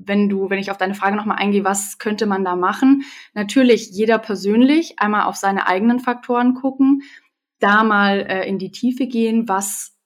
wenn 0.04 0.30
du, 0.30 0.50
wenn 0.50 0.60
ich 0.60 0.72
auf 0.72 0.78
deine 0.78 0.96
Frage 0.96 1.16
nochmal 1.16 1.38
eingehe, 1.38 1.64
was 1.64 1.98
könnte 1.98 2.26
man 2.26 2.44
da 2.44 2.56
machen? 2.56 3.04
Natürlich 3.34 3.92
jeder 3.92 4.18
persönlich 4.18 5.00
einmal 5.00 5.24
auf 5.24 5.36
seine 5.36 5.68
eigenen 5.68 6.00
Faktoren 6.00 6.54
gucken, 6.54 7.04
da 7.60 7.84
mal 7.84 8.20
äh, 8.22 8.48
in 8.48 8.58
die 8.58 8.72
Tiefe 8.72 9.08
gehen, 9.08 9.48
was 9.48 9.98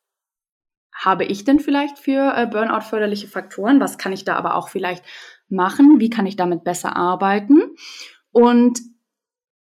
habe 0.94 1.26
ich 1.26 1.44
denn 1.44 1.60
vielleicht 1.60 2.00
für 2.00 2.34
äh, 2.36 2.48
Burnout 2.48 2.82
förderliche 2.82 3.28
Faktoren? 3.28 3.80
Was 3.80 3.98
kann 3.98 4.14
ich 4.14 4.24
da 4.24 4.36
aber 4.36 4.56
auch 4.56 4.70
vielleicht 4.70 5.04
machen? 5.50 6.00
Wie 6.00 6.10
kann 6.10 6.26
ich 6.26 6.36
damit 6.36 6.64
besser 6.64 6.96
arbeiten? 6.96 7.62
Und 8.32 8.80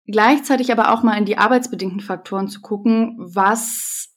gleichzeitig 0.05 0.71
aber 0.71 0.91
auch 0.91 1.03
mal 1.03 1.17
in 1.17 1.25
die 1.25 1.37
arbeitsbedingten 1.37 2.01
Faktoren 2.01 2.47
zu 2.47 2.61
gucken, 2.61 3.15
was 3.17 4.10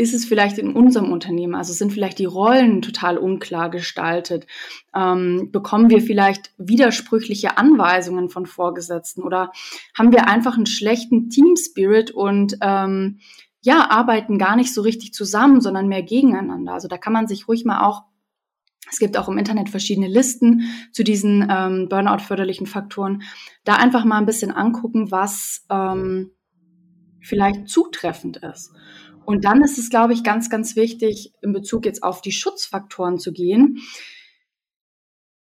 ist 0.00 0.14
es 0.14 0.24
vielleicht 0.24 0.56
in 0.56 0.72
unserem 0.72 1.12
Unternehmen? 1.12 1.54
Also 1.54 1.74
sind 1.74 1.92
vielleicht 1.92 2.18
die 2.18 2.24
Rollen 2.24 2.80
total 2.80 3.18
unklar 3.18 3.68
gestaltet? 3.68 4.46
Ähm, 4.94 5.50
bekommen 5.52 5.90
wir 5.90 6.00
vielleicht 6.00 6.52
widersprüchliche 6.56 7.58
Anweisungen 7.58 8.30
von 8.30 8.46
Vorgesetzten 8.46 9.22
oder 9.22 9.52
haben 9.96 10.10
wir 10.10 10.26
einfach 10.26 10.56
einen 10.56 10.64
schlechten 10.64 11.28
Team 11.28 11.54
Spirit 11.56 12.12
und 12.12 12.56
ähm, 12.62 13.18
ja, 13.60 13.90
arbeiten 13.90 14.38
gar 14.38 14.56
nicht 14.56 14.72
so 14.72 14.80
richtig 14.80 15.12
zusammen, 15.12 15.60
sondern 15.60 15.86
mehr 15.86 16.02
gegeneinander. 16.02 16.72
Also 16.72 16.88
da 16.88 16.96
kann 16.96 17.12
man 17.12 17.26
sich 17.26 17.46
ruhig 17.46 17.66
mal 17.66 17.86
auch 17.86 18.04
es 18.90 18.98
gibt 18.98 19.16
auch 19.16 19.28
im 19.28 19.38
Internet 19.38 19.68
verschiedene 19.68 20.08
Listen 20.08 20.62
zu 20.90 21.04
diesen 21.04 21.46
ähm, 21.48 21.88
Burnout-förderlichen 21.88 22.66
Faktoren. 22.66 23.22
Da 23.62 23.74
einfach 23.74 24.04
mal 24.04 24.18
ein 24.18 24.26
bisschen 24.26 24.50
angucken, 24.50 25.12
was 25.12 25.64
ähm, 25.70 26.32
vielleicht 27.20 27.68
zutreffend 27.68 28.38
ist. 28.38 28.72
Und 29.30 29.44
dann 29.44 29.62
ist 29.62 29.78
es, 29.78 29.90
glaube 29.90 30.12
ich, 30.12 30.24
ganz, 30.24 30.50
ganz 30.50 30.74
wichtig, 30.74 31.32
in 31.40 31.52
Bezug 31.52 31.86
jetzt 31.86 32.02
auf 32.02 32.20
die 32.20 32.32
Schutzfaktoren 32.32 33.20
zu 33.20 33.32
gehen. 33.32 33.78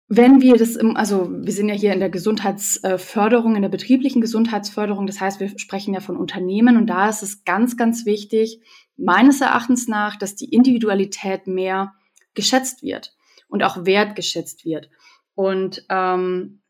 Wenn 0.10 0.41
wir 0.41 0.58
das, 0.58 0.76
im, 0.76 0.97
also 0.97 1.30
wir 1.32 1.54
sind 1.54 1.69
ja 1.69 1.73
hier 1.73 1.93
in 1.93 2.02
der 2.02 2.10
Gesundheitsförderung, 2.10 3.56
in 3.56 3.62
der 3.62 3.69
betrieblichen 3.69 4.19
Gesundheitsförderung, 4.19 5.08
das 5.08 5.21
heißt, 5.21 5.39
wir 5.39 5.58
sprechen 5.58 5.93
ja 5.93 6.02
von 6.02 6.17
Unternehmen 6.17 6.76
und 6.76 6.88
da 6.88 7.08
ist 7.08 7.23
es 7.23 7.45
ganz, 7.45 7.78
ganz 7.78 8.06
wichtig, 8.06 8.60
meines 8.97 9.39
Erachtens 9.39 9.88
nach, 9.88 10.17
dass 10.17 10.36
die 10.36 10.54
Individualität 10.54 11.47
mehr 11.47 11.93
geschätzt 12.34 12.84
wird 12.84 13.15
und 13.47 13.63
auch 13.63 13.86
wertgeschätzt 13.86 14.65
wird. 14.65 14.89
Und 15.34 15.86
ähm, 15.88 16.62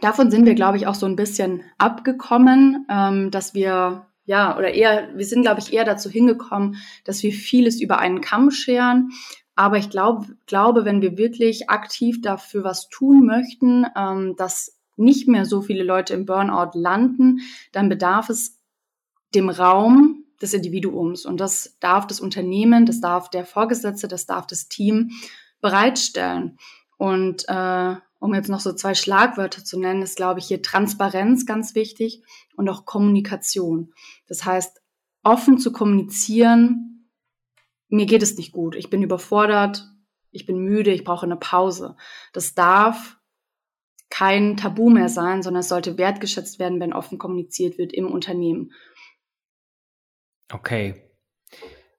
davon 0.00 0.30
sind 0.30 0.46
wir, 0.46 0.54
glaube 0.54 0.78
ich, 0.78 0.86
auch 0.86 0.94
so 0.94 1.04
ein 1.04 1.16
bisschen 1.16 1.64
abgekommen, 1.76 2.86
ähm, 2.88 3.30
dass 3.30 3.52
wir 3.52 4.06
ja, 4.26 4.58
oder 4.58 4.74
eher, 4.74 5.08
wir 5.16 5.24
sind, 5.24 5.42
glaube 5.42 5.60
ich, 5.60 5.72
eher 5.72 5.84
dazu 5.84 6.10
hingekommen, 6.10 6.76
dass 7.04 7.22
wir 7.22 7.32
vieles 7.32 7.80
über 7.80 7.98
einen 7.98 8.20
Kamm 8.20 8.50
scheren. 8.50 9.12
Aber 9.54 9.78
ich 9.78 9.88
glaub, 9.88 10.26
glaube, 10.46 10.84
wenn 10.84 11.00
wir 11.00 11.16
wirklich 11.16 11.70
aktiv 11.70 12.20
dafür 12.20 12.64
was 12.64 12.88
tun 12.88 13.24
möchten, 13.24 13.86
ähm, 13.96 14.34
dass 14.36 14.78
nicht 14.96 15.28
mehr 15.28 15.44
so 15.44 15.62
viele 15.62 15.84
Leute 15.84 16.14
im 16.14 16.26
Burnout 16.26 16.72
landen, 16.74 17.40
dann 17.72 17.88
bedarf 17.88 18.28
es 18.28 18.60
dem 19.34 19.48
Raum 19.48 20.24
des 20.42 20.54
Individuums. 20.54 21.24
Und 21.24 21.38
das 21.38 21.76
darf 21.80 22.06
das 22.06 22.20
Unternehmen, 22.20 22.84
das 22.84 23.00
darf 23.00 23.30
der 23.30 23.44
Vorgesetzte, 23.44 24.08
das 24.08 24.26
darf 24.26 24.46
das 24.46 24.68
Team 24.68 25.12
bereitstellen. 25.60 26.58
Und 26.96 27.44
äh, 27.48 27.96
um 28.26 28.34
jetzt 28.34 28.48
noch 28.48 28.58
so 28.58 28.72
zwei 28.72 28.94
Schlagwörter 28.94 29.64
zu 29.64 29.78
nennen, 29.78 30.02
ist, 30.02 30.16
glaube 30.16 30.40
ich, 30.40 30.46
hier 30.46 30.60
Transparenz 30.60 31.46
ganz 31.46 31.76
wichtig 31.76 32.22
und 32.56 32.68
auch 32.68 32.84
Kommunikation. 32.84 33.94
Das 34.26 34.44
heißt, 34.44 34.82
offen 35.22 35.58
zu 35.58 35.70
kommunizieren, 35.70 37.08
mir 37.88 38.06
geht 38.06 38.24
es 38.24 38.36
nicht 38.36 38.50
gut, 38.50 38.74
ich 38.74 38.90
bin 38.90 39.02
überfordert, 39.02 39.88
ich 40.32 40.44
bin 40.44 40.58
müde, 40.58 40.90
ich 40.90 41.04
brauche 41.04 41.24
eine 41.24 41.36
Pause. 41.36 41.96
Das 42.32 42.54
darf 42.54 43.16
kein 44.10 44.56
Tabu 44.56 44.90
mehr 44.90 45.08
sein, 45.08 45.44
sondern 45.44 45.60
es 45.60 45.68
sollte 45.68 45.96
wertgeschätzt 45.96 46.58
werden, 46.58 46.80
wenn 46.80 46.92
offen 46.92 47.18
kommuniziert 47.18 47.78
wird 47.78 47.92
im 47.92 48.10
Unternehmen. 48.10 48.72
Okay. 50.52 51.12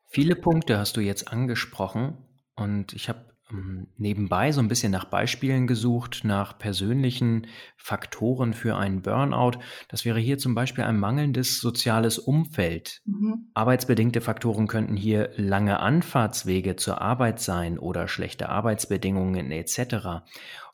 Viele 0.10 0.36
Punkte 0.36 0.78
hast 0.78 0.98
du 0.98 1.02
jetzt 1.02 1.30
angesprochen 1.30 2.18
und 2.56 2.92
ich 2.92 3.08
habe 3.08 3.37
nebenbei 3.50 4.52
so 4.52 4.60
ein 4.60 4.68
bisschen 4.68 4.92
nach 4.92 5.06
Beispielen 5.06 5.68
gesucht, 5.68 6.22
nach 6.24 6.58
persönlichen 6.58 7.48
Faktoren 7.78 8.54
für 8.54 8.76
einen 8.76 9.02
Burnout. 9.02 9.60
Das 9.88 10.04
wäre 10.04 10.20
hier 10.20 10.38
zum 10.38 10.54
Beispiel 10.54 10.84
ein 10.84 11.00
mangelndes 11.00 11.62
soziales 11.62 12.20
Umfeld. 12.20 13.02
Mhm. 13.06 13.50
Arbeitsbedingte 13.54 14.22
Faktoren 14.22 14.68
könnten 14.68 14.98
hier 14.98 15.32
lange 15.36 15.80
Anfahrtswege 15.80 16.76
zur 16.76 17.02
Arbeit 17.02 17.40
sein 17.40 17.80
oder 17.80 18.08
schlechte 18.08 18.50
Arbeitsbedingungen 18.50 19.52
etc. 19.52 20.26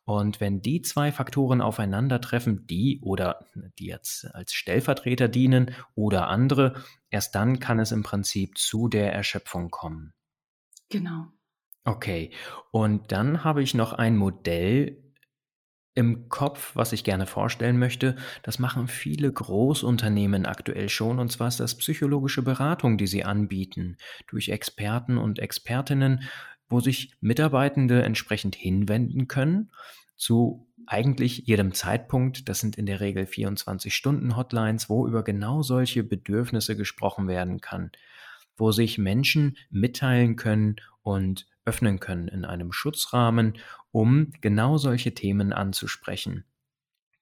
Und 0.06 0.42
wenn 0.42 0.62
die 0.62 0.82
zwei 0.82 1.12
Faktoren 1.12 1.62
aufeinandertreffen, 1.62 2.66
die 2.68 3.00
oder 3.02 3.46
die 3.80 3.86
jetzt 3.86 4.26
als 4.34 4.54
Stellvertreter 4.54 5.28
dienen 5.28 5.76
oder 5.96 6.28
andere, 6.28 6.84
erst 7.10 7.36
dann 7.36 7.60
kann 7.60 7.80
es 7.80 7.92
im 7.92 8.04
Prinzip 8.04 8.58
zu 8.58 8.88
der 8.90 9.14
Erschöpfung 9.14 9.70
kommen. 9.70 10.14
Genau. 10.90 11.28
Okay, 11.86 12.32
und 12.72 13.12
dann 13.12 13.44
habe 13.44 13.62
ich 13.62 13.74
noch 13.74 13.92
ein 13.94 14.16
Modell 14.16 15.04
im 15.96 16.30
Kopf, 16.30 16.76
was 16.76 16.94
ich 16.94 17.04
gerne 17.04 17.28
vorstellen 17.28 17.78
möchte. 17.78 18.16
Das 18.42 18.58
machen 18.58 18.88
viele 18.88 19.32
Großunternehmen 19.32 20.46
aktuell 20.46 20.90
schon, 20.90 21.20
und 21.20 21.32
zwar 21.32 21.50
ist 21.50 21.60
das 21.60 21.78
psychologische 21.78 22.42
Beratung, 22.42 22.98
die 22.98 23.08
sie 23.08 23.26
anbieten, 23.26 23.98
durch 24.28 24.50
Experten 24.50 25.18
und 25.18 25.40
Expertinnen, 25.40 26.24
wo 26.70 26.80
sich 26.80 27.16
Mitarbeitende 27.22 28.02
entsprechend 28.02 28.56
hinwenden 28.56 29.28
können 29.28 29.72
zu 30.16 30.68
eigentlich 30.88 31.44
jedem 31.46 31.74
Zeitpunkt. 31.74 32.50
Das 32.50 32.60
sind 32.60 32.78
in 32.78 32.86
der 32.86 33.00
Regel 33.00 33.26
24-Stunden-Hotlines, 33.26 34.90
wo 34.90 35.08
über 35.08 35.24
genau 35.24 35.62
solche 35.62 36.04
Bedürfnisse 36.04 36.76
gesprochen 36.76 37.28
werden 37.28 37.62
kann, 37.62 37.92
wo 38.58 38.72
sich 38.72 38.98
Menschen 38.98 39.58
mitteilen 39.70 40.36
können 40.36 40.78
und 41.02 41.48
öffnen 41.66 42.00
können 42.00 42.28
in 42.28 42.46
einem 42.46 42.72
Schutzrahmen, 42.72 43.58
um 43.92 44.32
genau 44.42 44.78
solche 44.78 45.14
Themen 45.14 45.54
anzusprechen. 45.54 46.46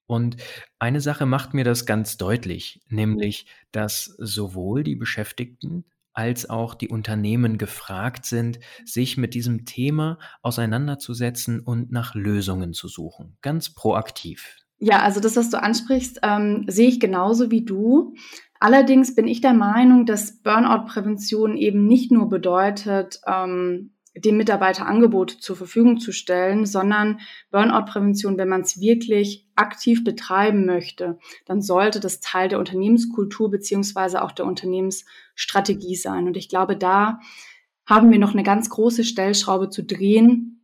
Und 0.07 0.37
eine 0.77 0.99
Sache 0.99 1.25
macht 1.25 1.53
mir 1.53 1.63
das 1.63 1.85
ganz 1.85 2.17
deutlich, 2.17 2.81
nämlich, 2.89 3.45
dass 3.71 4.05
sowohl 4.17 4.83
die 4.83 4.95
Beschäftigten 4.95 5.85
als 6.13 6.49
auch 6.49 6.75
die 6.75 6.89
Unternehmen 6.89 7.57
gefragt 7.57 8.25
sind, 8.25 8.59
sich 8.85 9.15
mit 9.15 9.33
diesem 9.33 9.65
Thema 9.65 10.19
auseinanderzusetzen 10.41 11.61
und 11.61 11.91
nach 11.91 12.15
Lösungen 12.15 12.73
zu 12.73 12.87
suchen. 12.87 13.37
Ganz 13.41 13.73
proaktiv. 13.73 14.57
Ja, 14.79 15.01
also 15.01 15.19
das, 15.19 15.35
was 15.35 15.49
du 15.49 15.61
ansprichst, 15.61 16.19
ähm, 16.23 16.65
sehe 16.67 16.89
ich 16.89 16.99
genauso 16.99 17.51
wie 17.51 17.63
du. 17.63 18.15
Allerdings 18.61 19.15
bin 19.15 19.27
ich 19.27 19.41
der 19.41 19.55
Meinung, 19.55 20.05
dass 20.05 20.43
Burnout-Prävention 20.43 21.57
eben 21.57 21.87
nicht 21.87 22.11
nur 22.11 22.29
bedeutet, 22.29 23.19
ähm, 23.25 23.95
dem 24.15 24.37
Mitarbeiter 24.37 24.85
Angebote 24.85 25.39
zur 25.39 25.55
Verfügung 25.55 25.99
zu 25.99 26.11
stellen, 26.11 26.67
sondern 26.67 27.19
Burnout-Prävention, 27.49 28.37
wenn 28.37 28.49
man 28.49 28.61
es 28.61 28.79
wirklich 28.79 29.49
aktiv 29.55 30.03
betreiben 30.03 30.67
möchte, 30.67 31.17
dann 31.45 31.63
sollte 31.63 31.99
das 31.99 32.19
Teil 32.19 32.49
der 32.49 32.59
Unternehmenskultur 32.59 33.49
beziehungsweise 33.49 34.21
auch 34.21 34.31
der 34.31 34.45
Unternehmensstrategie 34.45 35.95
sein. 35.95 36.27
Und 36.27 36.37
ich 36.37 36.47
glaube, 36.47 36.77
da 36.77 37.19
haben 37.87 38.11
wir 38.11 38.19
noch 38.19 38.33
eine 38.33 38.43
ganz 38.43 38.69
große 38.69 39.05
Stellschraube 39.05 39.69
zu 39.69 39.83
drehen, 39.83 40.61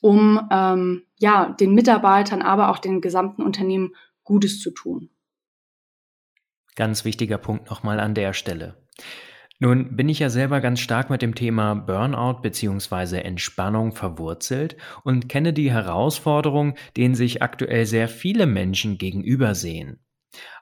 um 0.00 0.48
ähm, 0.50 1.04
ja 1.20 1.54
den 1.60 1.76
Mitarbeitern, 1.76 2.42
aber 2.42 2.70
auch 2.70 2.78
den 2.78 3.00
gesamten 3.00 3.42
Unternehmen 3.42 3.94
Gutes 4.24 4.58
zu 4.58 4.72
tun. 4.72 5.10
Ganz 6.76 7.04
wichtiger 7.04 7.38
Punkt 7.38 7.68
nochmal 7.70 8.00
an 8.00 8.14
der 8.14 8.32
Stelle. 8.32 8.76
Nun 9.62 9.94
bin 9.94 10.08
ich 10.08 10.20
ja 10.20 10.30
selber 10.30 10.60
ganz 10.60 10.80
stark 10.80 11.10
mit 11.10 11.20
dem 11.20 11.34
Thema 11.34 11.74
Burnout 11.74 12.40
bzw. 12.40 13.18
Entspannung 13.18 13.92
verwurzelt 13.92 14.78
und 15.04 15.28
kenne 15.28 15.52
die 15.52 15.70
Herausforderung, 15.70 16.76
denen 16.96 17.14
sich 17.14 17.42
aktuell 17.42 17.84
sehr 17.84 18.08
viele 18.08 18.46
Menschen 18.46 18.96
gegenübersehen. 18.96 20.00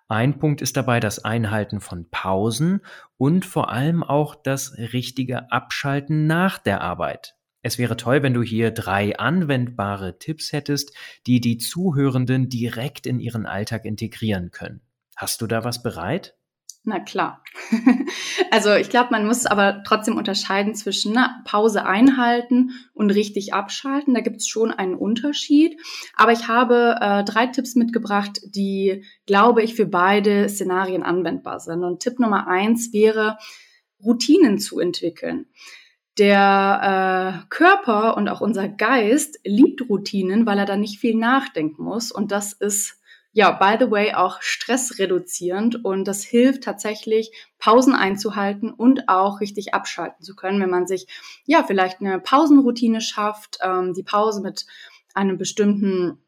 Ein 0.08 0.38
Punkt 0.38 0.62
ist 0.62 0.76
dabei 0.76 0.98
das 0.98 1.24
Einhalten 1.24 1.80
von 1.80 2.08
Pausen 2.10 2.80
und 3.18 3.44
vor 3.44 3.70
allem 3.70 4.02
auch 4.02 4.34
das 4.34 4.76
richtige 4.76 5.52
Abschalten 5.52 6.26
nach 6.26 6.58
der 6.58 6.80
Arbeit. 6.80 7.36
Es 7.62 7.78
wäre 7.78 7.96
toll, 7.96 8.22
wenn 8.22 8.34
du 8.34 8.42
hier 8.42 8.70
drei 8.70 9.18
anwendbare 9.18 10.18
Tipps 10.18 10.52
hättest, 10.52 10.96
die 11.26 11.40
die 11.40 11.58
Zuhörenden 11.58 12.48
direkt 12.48 13.06
in 13.06 13.20
ihren 13.20 13.46
Alltag 13.46 13.84
integrieren 13.84 14.50
können. 14.50 14.80
Hast 15.18 15.42
du 15.42 15.48
da 15.48 15.64
was 15.64 15.83
bereit? 15.83 16.37
Na 16.85 17.00
klar. 17.00 17.42
also 18.52 18.72
ich 18.74 18.88
glaube, 18.88 19.09
man 19.11 19.26
muss 19.26 19.46
aber 19.46 19.83
trotzdem 19.83 20.16
unterscheiden 20.16 20.76
zwischen 20.76 21.12
ne, 21.12 21.28
Pause 21.44 21.85
einhalten 21.85 22.70
und 22.94 23.11
richtig 23.11 23.52
abschalten. 23.52 24.14
Da 24.14 24.20
gibt 24.20 24.37
es 24.37 24.46
schon 24.46 24.70
einen 24.70 24.94
Unterschied. 24.94 25.76
Aber 26.14 26.31
ich 26.31 26.46
habe 26.46 26.94
äh, 27.00 27.24
drei 27.24 27.48
Tipps 27.48 27.74
mitgebracht, 27.74 28.40
die, 28.44 29.04
glaube 29.26 29.64
ich, 29.64 29.74
für 29.74 29.87
beide 29.87 30.48
Szenarien 30.48 31.02
anwendbar 31.02 31.59
sind. 31.59 31.83
Und 31.83 31.98
Tipp 31.98 32.20
Nummer 32.20 32.46
eins 32.46 32.92
wäre, 32.92 33.38
Routinen 34.00 34.61
zu 34.61 34.78
entwickeln. 34.78 35.46
Der 36.16 37.42
äh, 37.42 37.46
Körper 37.48 38.16
und 38.16 38.28
auch 38.28 38.40
unser 38.40 38.68
Geist 38.68 39.40
liebt 39.42 39.88
Routinen, 39.88 40.46
weil 40.46 40.59
er 40.59 40.64
da 40.64 40.76
nicht 40.76 41.00
viel 41.00 41.16
nachdenken 41.16 41.83
muss. 41.83 42.12
Und 42.12 42.31
das 42.31 42.52
ist 42.52 42.97
ja, 43.38 43.53
by 43.53 43.77
the 43.79 43.88
way, 43.88 44.14
auch 44.14 44.42
stressreduzierend 44.42 45.85
und 45.85 46.09
das 46.09 46.24
hilft 46.24 46.64
tatsächlich, 46.64 47.31
Pausen 47.61 47.94
einzuhalten 47.94 48.72
und 48.72 49.09
auch 49.09 49.40
richtig 49.40 49.74
abschalten 49.74 50.24
zu 50.24 50.35
können, 50.35 50.61
wenn 50.61 50.70
man 50.70 50.88
sich 50.88 51.07
ja 51.44 51.62
vielleicht 51.62 52.01
eine 52.01 52.18
Pausenroutine 52.18 53.01
schafft, 53.01 53.59
ähm, 53.62 53.94
die 53.94 54.03
Pause 54.03 54.40
mit 54.42 54.66
einem 55.14 55.38
bestimmten 55.38 56.18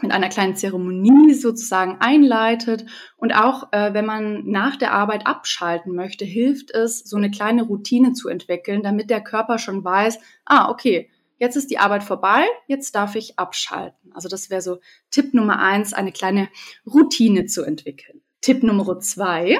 mit 0.00 0.12
einer 0.12 0.30
kleinen 0.30 0.56
Zeremonie 0.56 1.34
sozusagen 1.34 1.98
einleitet. 2.00 2.86
Und 3.18 3.34
auch 3.34 3.70
äh, 3.72 3.92
wenn 3.92 4.06
man 4.06 4.46
nach 4.46 4.76
der 4.76 4.92
Arbeit 4.92 5.26
abschalten 5.26 5.94
möchte, 5.94 6.24
hilft 6.24 6.70
es, 6.70 7.00
so 7.00 7.18
eine 7.18 7.30
kleine 7.30 7.64
Routine 7.64 8.14
zu 8.14 8.30
entwickeln, 8.30 8.82
damit 8.82 9.10
der 9.10 9.22
Körper 9.22 9.58
schon 9.58 9.84
weiß, 9.84 10.18
ah, 10.46 10.70
okay, 10.70 11.10
jetzt 11.38 11.56
ist 11.56 11.70
die 11.70 11.78
Arbeit 11.78 12.02
vorbei, 12.02 12.44
jetzt 12.66 12.94
darf 12.94 13.14
ich 13.14 13.38
abschalten. 13.38 14.12
Also 14.12 14.28
das 14.28 14.50
wäre 14.50 14.62
so 14.62 14.78
Tipp 15.10 15.34
Nummer 15.34 15.58
eins, 15.60 15.92
eine 15.92 16.12
kleine 16.12 16.48
Routine 16.86 17.46
zu 17.46 17.62
entwickeln. 17.62 18.22
Tipp 18.40 18.62
Nummer 18.62 18.98
zwei 19.00 19.58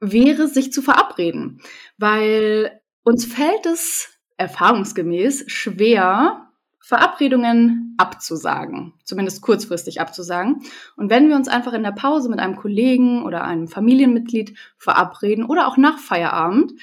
wäre, 0.00 0.48
sich 0.48 0.72
zu 0.72 0.82
verabreden, 0.82 1.60
weil 1.98 2.80
uns 3.02 3.24
fällt 3.24 3.66
es 3.66 4.08
erfahrungsgemäß 4.36 5.44
schwer, 5.46 6.44
Verabredungen 6.80 7.94
abzusagen, 7.96 8.92
zumindest 9.04 9.40
kurzfristig 9.40 10.02
abzusagen. 10.02 10.64
Und 10.96 11.08
wenn 11.08 11.30
wir 11.30 11.36
uns 11.36 11.48
einfach 11.48 11.72
in 11.72 11.82
der 11.82 11.92
Pause 11.92 12.28
mit 12.28 12.40
einem 12.40 12.56
Kollegen 12.56 13.22
oder 13.22 13.42
einem 13.44 13.68
Familienmitglied 13.68 14.58
verabreden 14.76 15.46
oder 15.46 15.66
auch 15.66 15.78
nach 15.78 15.98
Feierabend, 15.98 16.74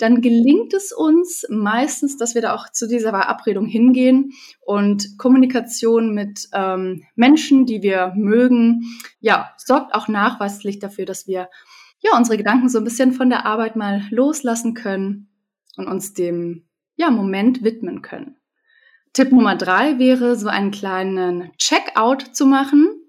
dann 0.00 0.22
gelingt 0.22 0.72
es 0.72 0.92
uns 0.92 1.44
meistens, 1.50 2.16
dass 2.16 2.34
wir 2.34 2.42
da 2.42 2.54
auch 2.54 2.70
zu 2.70 2.88
dieser 2.88 3.10
Verabredung 3.10 3.66
hingehen 3.66 4.32
und 4.60 5.18
Kommunikation 5.18 6.14
mit 6.14 6.48
ähm, 6.52 7.04
Menschen, 7.16 7.66
die 7.66 7.82
wir 7.82 8.12
mögen, 8.16 8.82
ja, 9.20 9.50
sorgt 9.58 9.94
auch 9.94 10.08
nachweislich 10.08 10.78
dafür, 10.78 11.04
dass 11.04 11.26
wir 11.26 11.48
ja 12.00 12.16
unsere 12.16 12.38
Gedanken 12.38 12.68
so 12.68 12.78
ein 12.78 12.84
bisschen 12.84 13.12
von 13.12 13.30
der 13.30 13.46
Arbeit 13.46 13.76
mal 13.76 14.02
loslassen 14.10 14.74
können 14.74 15.28
und 15.76 15.86
uns 15.86 16.14
dem 16.14 16.64
ja, 16.96 17.10
Moment 17.10 17.62
widmen 17.62 18.02
können. 18.02 18.36
Tipp 19.12 19.32
Nummer 19.32 19.56
drei 19.56 19.98
wäre, 19.98 20.36
so 20.36 20.48
einen 20.48 20.70
kleinen 20.70 21.50
Checkout 21.58 22.34
zu 22.34 22.46
machen. 22.46 22.99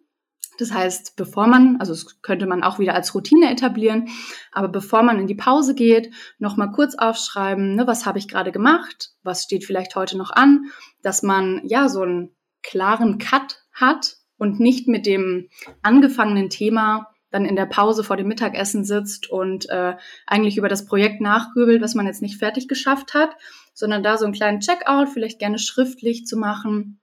Das 0.62 0.72
heißt, 0.72 1.16
bevor 1.16 1.48
man, 1.48 1.78
also 1.80 1.92
das 1.92 2.22
könnte 2.22 2.46
man 2.46 2.62
auch 2.62 2.78
wieder 2.78 2.94
als 2.94 3.16
Routine 3.16 3.52
etablieren, 3.52 4.10
aber 4.52 4.68
bevor 4.68 5.02
man 5.02 5.20
in 5.20 5.26
die 5.26 5.34
Pause 5.34 5.74
geht, 5.74 6.14
nochmal 6.38 6.72
kurz 6.72 6.94
aufschreiben, 6.94 7.74
ne, 7.74 7.88
was 7.88 8.06
habe 8.06 8.20
ich 8.20 8.28
gerade 8.28 8.52
gemacht, 8.52 9.10
was 9.24 9.42
steht 9.42 9.66
vielleicht 9.66 9.96
heute 9.96 10.20
noch 10.20 10.30
an, 10.30 10.66
dass 11.02 11.24
man 11.24 11.62
ja 11.66 11.90
so 11.90 12.04
einen 12.04 12.36
klaren 12.62 13.18
Cut 13.18 13.64
hat 13.74 14.18
und 14.38 14.60
nicht 14.60 14.88
mit 14.88 15.08
dem 15.08 15.50
angefangenen 15.82 16.52
Thema 16.52 17.08
dann 17.32 17.46
in 17.46 17.56
der 17.56 17.66
Pause 17.66 18.04
vor 18.04 18.18
dem 18.18 18.28
Mittagessen 18.28 18.86
sitzt 18.86 19.32
und 19.32 19.68
äh, 19.70 19.96
eigentlich 20.28 20.58
über 20.58 20.70
das 20.70 20.86
Projekt 20.86 21.22
nachgrübelt, 21.22 21.82
was 21.82 21.96
man 21.96 22.06
jetzt 22.06 22.22
nicht 22.22 22.38
fertig 22.38 22.68
geschafft 22.68 23.16
hat, 23.16 23.32
sondern 23.74 24.04
da 24.04 24.18
so 24.20 24.26
einen 24.26 24.34
kleinen 24.36 24.60
Checkout, 24.60 25.10
vielleicht 25.10 25.40
gerne 25.40 25.58
schriftlich 25.58 26.28
zu 26.28 26.38
machen, 26.38 27.00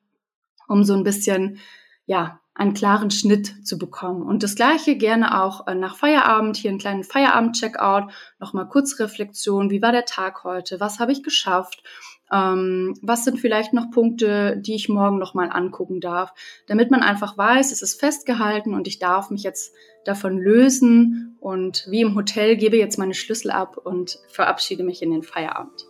um 0.68 0.84
so 0.84 0.94
ein 0.94 1.02
bisschen, 1.02 1.58
ja, 2.06 2.40
einen 2.58 2.74
klaren 2.74 3.10
Schnitt 3.10 3.66
zu 3.66 3.78
bekommen. 3.78 4.22
Und 4.22 4.42
das 4.42 4.56
gleiche 4.56 4.96
gerne 4.96 5.42
auch 5.42 5.68
äh, 5.68 5.74
nach 5.76 5.96
Feierabend, 5.96 6.56
hier 6.56 6.70
einen 6.70 6.80
kleinen 6.80 7.04
Feierabend-Checkout, 7.04 8.10
nochmal 8.40 8.68
kurz 8.68 8.98
Reflexion, 8.98 9.70
wie 9.70 9.80
war 9.80 9.92
der 9.92 10.04
Tag 10.04 10.42
heute, 10.42 10.80
was 10.80 10.98
habe 10.98 11.12
ich 11.12 11.22
geschafft, 11.22 11.84
ähm, 12.32 12.98
was 13.00 13.24
sind 13.24 13.38
vielleicht 13.38 13.72
noch 13.72 13.92
Punkte, 13.92 14.56
die 14.58 14.74
ich 14.74 14.88
morgen 14.88 15.18
nochmal 15.18 15.50
angucken 15.52 16.00
darf, 16.00 16.32
damit 16.66 16.90
man 16.90 17.02
einfach 17.02 17.38
weiß, 17.38 17.70
es 17.70 17.80
ist 17.80 18.00
festgehalten 18.00 18.74
und 18.74 18.88
ich 18.88 18.98
darf 18.98 19.30
mich 19.30 19.44
jetzt 19.44 19.72
davon 20.04 20.36
lösen 20.36 21.36
und 21.40 21.86
wie 21.88 22.00
im 22.00 22.16
Hotel 22.16 22.56
gebe 22.56 22.76
jetzt 22.76 22.98
meine 22.98 23.14
Schlüssel 23.14 23.52
ab 23.52 23.76
und 23.76 24.18
verabschiede 24.28 24.82
mich 24.82 25.00
in 25.00 25.12
den 25.12 25.22
Feierabend. 25.22 25.86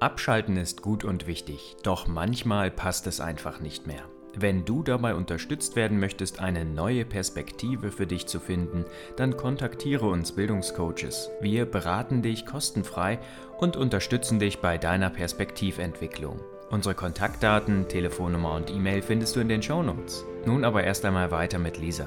Abschalten 0.00 0.56
ist 0.56 0.82
gut 0.82 1.04
und 1.04 1.28
wichtig, 1.28 1.76
doch 1.84 2.08
manchmal 2.08 2.72
passt 2.72 3.06
es 3.06 3.20
einfach 3.20 3.60
nicht 3.60 3.86
mehr. 3.86 4.02
Wenn 4.34 4.64
du 4.64 4.82
dabei 4.82 5.14
unterstützt 5.14 5.76
werden 5.76 6.00
möchtest, 6.00 6.40
eine 6.40 6.64
neue 6.64 7.04
Perspektive 7.04 7.90
für 7.92 8.06
dich 8.06 8.26
zu 8.26 8.40
finden, 8.40 8.86
dann 9.16 9.36
kontaktiere 9.36 10.06
uns 10.06 10.32
Bildungscoaches. 10.32 11.30
Wir 11.42 11.66
beraten 11.66 12.22
dich 12.22 12.46
kostenfrei 12.46 13.18
und 13.58 13.76
unterstützen 13.76 14.38
dich 14.38 14.60
bei 14.60 14.78
deiner 14.78 15.10
Perspektiventwicklung. 15.10 16.40
Unsere 16.70 16.94
Kontaktdaten, 16.94 17.88
Telefonnummer 17.88 18.54
und 18.54 18.70
E-Mail 18.70 19.02
findest 19.02 19.36
du 19.36 19.40
in 19.40 19.48
den 19.48 19.62
Shownotes. 19.62 20.24
Nun 20.46 20.64
aber 20.64 20.82
erst 20.82 21.04
einmal 21.04 21.30
weiter 21.30 21.58
mit 21.58 21.76
Lisa. 21.76 22.06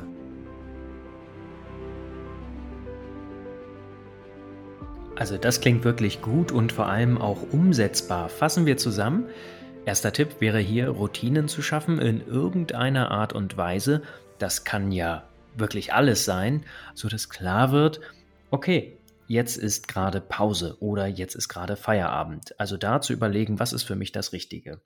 Also 5.16 5.38
das 5.38 5.62
klingt 5.62 5.84
wirklich 5.84 6.22
gut 6.22 6.52
und 6.52 6.72
vor 6.72 6.88
allem 6.88 7.20
auch 7.20 7.38
umsetzbar. 7.52 8.28
Fassen 8.30 8.66
wir 8.66 8.78
zusammen. 8.78 9.28
Erster 9.86 10.12
Tipp 10.12 10.42
wäre 10.42 10.58
hier, 10.58 10.90
Routinen 10.90 11.48
zu 11.48 11.62
schaffen 11.62 12.00
in 12.00 12.26
irgendeiner 12.26 13.12
Art 13.12 13.34
und 13.34 13.56
Weise. 13.56 14.02
Das 14.40 14.64
kann 14.64 14.92
ja 14.92 15.30
wirklich 15.56 15.94
alles 15.94 16.26
sein, 16.26 16.66
so 16.96 17.08
dass 17.08 17.30
klar 17.30 17.72
wird, 17.72 18.02
okay, 18.50 18.98
jetzt 19.28 19.58
ist 19.58 19.88
gerade 19.88 20.22
Pause 20.22 20.78
oder 20.80 21.06
jetzt 21.06 21.36
ist 21.36 21.50
gerade 21.50 21.76
Feierabend. 21.76 22.60
Also 22.60 22.78
da 22.78 23.00
zu 23.00 23.14
überlegen, 23.14 23.60
was 23.60 23.74
ist 23.74 23.84
für 23.84 23.96
mich 23.96 24.12
das 24.12 24.34
Richtige. 24.34 24.82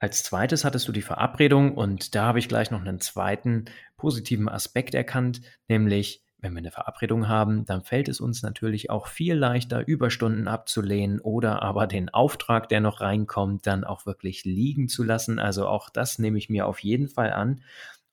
Als 0.00 0.24
zweites 0.24 0.64
hattest 0.64 0.88
du 0.88 0.92
die 0.92 1.02
Verabredung 1.02 1.74
und 1.74 2.16
da 2.16 2.24
habe 2.24 2.40
ich 2.40 2.48
gleich 2.48 2.72
noch 2.72 2.80
einen 2.80 3.00
zweiten 3.00 3.66
positiven 3.96 4.48
Aspekt 4.48 4.94
erkannt, 4.94 5.42
nämlich 5.68 6.24
wenn 6.40 6.52
wir 6.52 6.58
eine 6.58 6.70
Verabredung 6.70 7.28
haben, 7.28 7.64
dann 7.64 7.82
fällt 7.82 8.08
es 8.08 8.20
uns 8.20 8.42
natürlich 8.42 8.90
auch 8.90 9.08
viel 9.08 9.34
leichter, 9.34 9.86
Überstunden 9.86 10.46
abzulehnen 10.48 11.20
oder 11.20 11.62
aber 11.62 11.86
den 11.86 12.08
Auftrag, 12.10 12.68
der 12.68 12.80
noch 12.80 13.00
reinkommt, 13.00 13.66
dann 13.66 13.84
auch 13.84 14.06
wirklich 14.06 14.44
liegen 14.44 14.88
zu 14.88 15.02
lassen. 15.02 15.38
Also 15.38 15.66
auch 15.66 15.90
das 15.90 16.18
nehme 16.18 16.38
ich 16.38 16.48
mir 16.48 16.66
auf 16.66 16.78
jeden 16.80 17.08
Fall 17.08 17.32
an. 17.32 17.62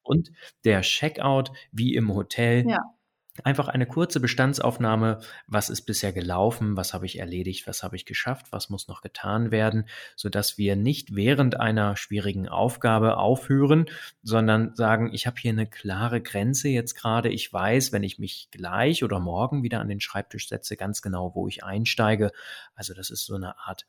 Und 0.02 0.32
der 0.64 0.82
Checkout 0.82 1.52
wie 1.72 1.96
im 1.96 2.14
Hotel, 2.14 2.66
ja. 2.68 2.80
Einfach 3.44 3.68
eine 3.68 3.86
kurze 3.86 4.22
Bestandsaufnahme, 4.22 5.20
was 5.46 5.70
ist 5.70 5.82
bisher 5.82 6.14
gelaufen, 6.14 6.78
was 6.78 6.94
habe 6.94 7.06
ich 7.06 7.20
erledigt, 7.20 7.68
was 7.68 7.84
habe 7.84 7.98
ich 7.98 8.06
geschafft, 8.06 8.48
was 8.52 8.70
muss 8.70 8.88
noch 8.88 9.02
getan 9.02 9.52
werden, 9.52 9.90
sodass 10.16 10.58
wir 10.58 10.78
nicht 10.78 11.16
während 11.16 11.60
einer 11.60 11.98
schwierigen 11.98 12.48
Aufgabe 12.48 13.18
aufhören, 13.18 13.88
sondern 14.24 14.74
sagen, 14.76 15.14
ich 15.14 15.28
habe 15.28 15.38
hier 15.38 15.52
eine 15.52 15.68
klare 15.68 16.22
Grenze 16.22 16.70
jetzt 16.70 16.96
gerade, 16.96 17.28
ich 17.28 17.52
weiß, 17.52 17.92
wenn 17.92 18.04
ich 18.04 18.20
mich 18.20 18.48
gleich 18.52 19.04
oder 19.04 19.20
morgen 19.20 19.64
wieder 19.64 19.82
an 19.82 19.90
den 19.90 20.00
Schreibtisch 20.00 20.48
setze, 20.48 20.78
ganz 20.78 21.02
genau, 21.02 21.36
wo 21.36 21.50
ich 21.50 21.62
einsteige. 21.62 22.32
Also 22.74 22.94
das 22.94 23.10
ist 23.10 23.26
so 23.26 23.36
eine 23.36 23.60
Art 23.60 23.86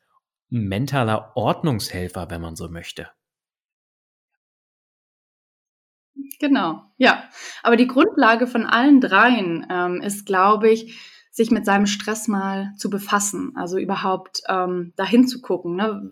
mentaler 0.49 1.31
Ordnungshelfer, 1.35 2.29
wenn 2.29 2.41
man 2.41 2.57
so 2.57 2.67
möchte. 2.67 3.07
Genau, 6.39 6.83
ja. 6.97 7.23
Aber 7.63 7.75
die 7.75 7.87
Grundlage 7.87 8.47
von 8.47 8.65
allen 8.65 9.01
dreien 9.01 9.65
ähm, 9.69 10.01
ist, 10.01 10.25
glaube 10.25 10.69
ich, 10.69 10.99
sich 11.37 11.51
mit 11.51 11.65
seinem 11.65 11.85
Stress 11.85 12.27
mal 12.27 12.73
zu 12.77 12.89
befassen. 12.89 13.53
Also 13.55 13.77
überhaupt 13.77 14.41
ähm, 14.49 14.93
dahin 14.95 15.27
zu 15.27 15.39
gucken. 15.39 15.75
Ne? 15.75 16.11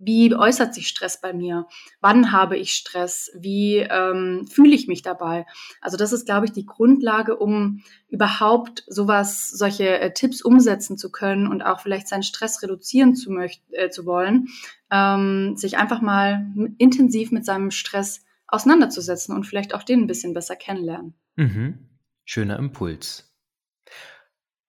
Wie 0.00 0.34
äußert 0.34 0.74
sich 0.74 0.88
Stress 0.88 1.20
bei 1.20 1.32
mir? 1.32 1.66
Wann 2.00 2.32
habe 2.32 2.56
ich 2.56 2.72
Stress? 2.72 3.30
Wie 3.36 3.76
ähm, 3.76 4.48
fühle 4.48 4.74
ich 4.74 4.86
mich 4.86 5.02
dabei? 5.02 5.46
Also 5.80 5.96
das 5.96 6.12
ist, 6.12 6.26
glaube 6.26 6.46
ich, 6.46 6.52
die 6.52 6.66
Grundlage, 6.66 7.36
um 7.36 7.82
überhaupt 8.08 8.84
sowas, 8.88 9.50
solche 9.50 9.98
äh, 9.98 10.12
Tipps 10.12 10.42
umsetzen 10.42 10.98
zu 10.98 11.10
können 11.10 11.46
und 11.46 11.62
auch 11.62 11.80
vielleicht 11.80 12.08
seinen 12.08 12.22
Stress 12.22 12.62
reduzieren 12.62 13.14
zu, 13.14 13.30
möcht 13.30 13.62
äh, 13.70 13.90
zu 13.90 14.06
wollen, 14.06 14.48
ähm, 14.90 15.56
sich 15.56 15.78
einfach 15.78 16.00
mal 16.00 16.46
intensiv 16.78 17.32
mit 17.32 17.44
seinem 17.44 17.70
Stress 17.70 18.24
auseinanderzusetzen 18.48 19.34
und 19.34 19.44
vielleicht 19.44 19.74
auch 19.74 19.82
den 19.82 20.02
ein 20.02 20.06
bisschen 20.06 20.34
besser 20.34 20.56
kennenlernen. 20.56 21.14
Mhm. 21.36 21.88
Schöner 22.24 22.58
Impuls. 22.58 23.34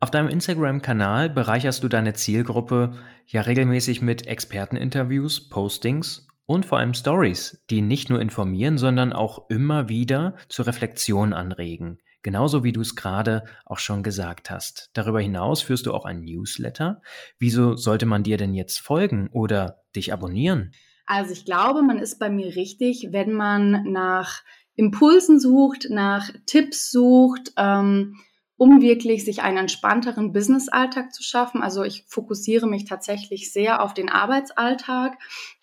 Auf 0.02 0.12
deinem 0.12 0.30
Instagram-Kanal 0.30 1.30
bereicherst 1.30 1.84
du 1.84 1.90
deine 1.90 2.14
Zielgruppe 2.14 2.94
ja 3.28 3.42
regelmäßig 3.42 4.02
mit 4.02 4.28
Experteninterviews, 4.28 5.50
Postings 5.50 6.28
und 6.46 6.66
vor 6.66 6.78
allem 6.78 6.94
Stories, 6.94 7.64
die 7.70 7.82
nicht 7.82 8.10
nur 8.10 8.22
informieren, 8.22 8.78
sondern 8.78 9.12
auch 9.12 9.50
immer 9.50 9.90
wieder 9.90 10.36
zur 10.48 10.68
Reflexion 10.68 11.34
anregen. 11.34 12.00
Genauso 12.22 12.64
wie 12.64 12.72
du 12.72 12.82
es 12.82 12.96
gerade 12.96 13.46
auch 13.66 13.80
schon 13.80 14.04
gesagt 14.04 14.50
hast. 14.50 14.90
Darüber 14.94 15.22
hinaus 15.22 15.62
führst 15.62 15.86
du 15.86 15.94
auch 15.94 16.06
ein 16.06 16.22
Newsletter. 16.22 17.02
Wieso 17.38 17.76
sollte 17.76 18.06
man 18.06 18.24
dir 18.24 18.38
denn 18.38 18.54
jetzt 18.54 18.80
folgen 18.80 19.30
oder 19.32 19.84
dich 19.96 20.12
abonnieren? 20.12 20.72
Also 21.10 21.34
ich 21.34 21.44
glaube, 21.44 21.82
man 21.82 21.98
ist 21.98 22.20
bei 22.20 22.30
mir 22.30 22.56
richtig, 22.56 23.08
wenn 23.10 23.34
man 23.34 23.92
nach 23.92 24.44
Impulsen 24.76 25.40
sucht, 25.40 25.88
nach 25.90 26.30
Tipps 26.46 26.92
sucht, 26.92 27.52
ähm, 27.58 28.18
um 28.58 28.80
wirklich 28.80 29.26
sich 29.26 29.42
einen 29.42 29.58
entspannteren 29.58 30.34
Business-Alltag 30.34 31.12
zu 31.12 31.24
schaffen. 31.24 31.64
Also 31.64 31.84
ich 31.84 32.06
fokussiere 32.08 32.68
mich 32.68 32.86
tatsächlich 32.86 33.52
sehr 33.52 33.82
auf 33.82 33.96
den 33.96 34.10
Arbeitsalltag, 34.10 35.18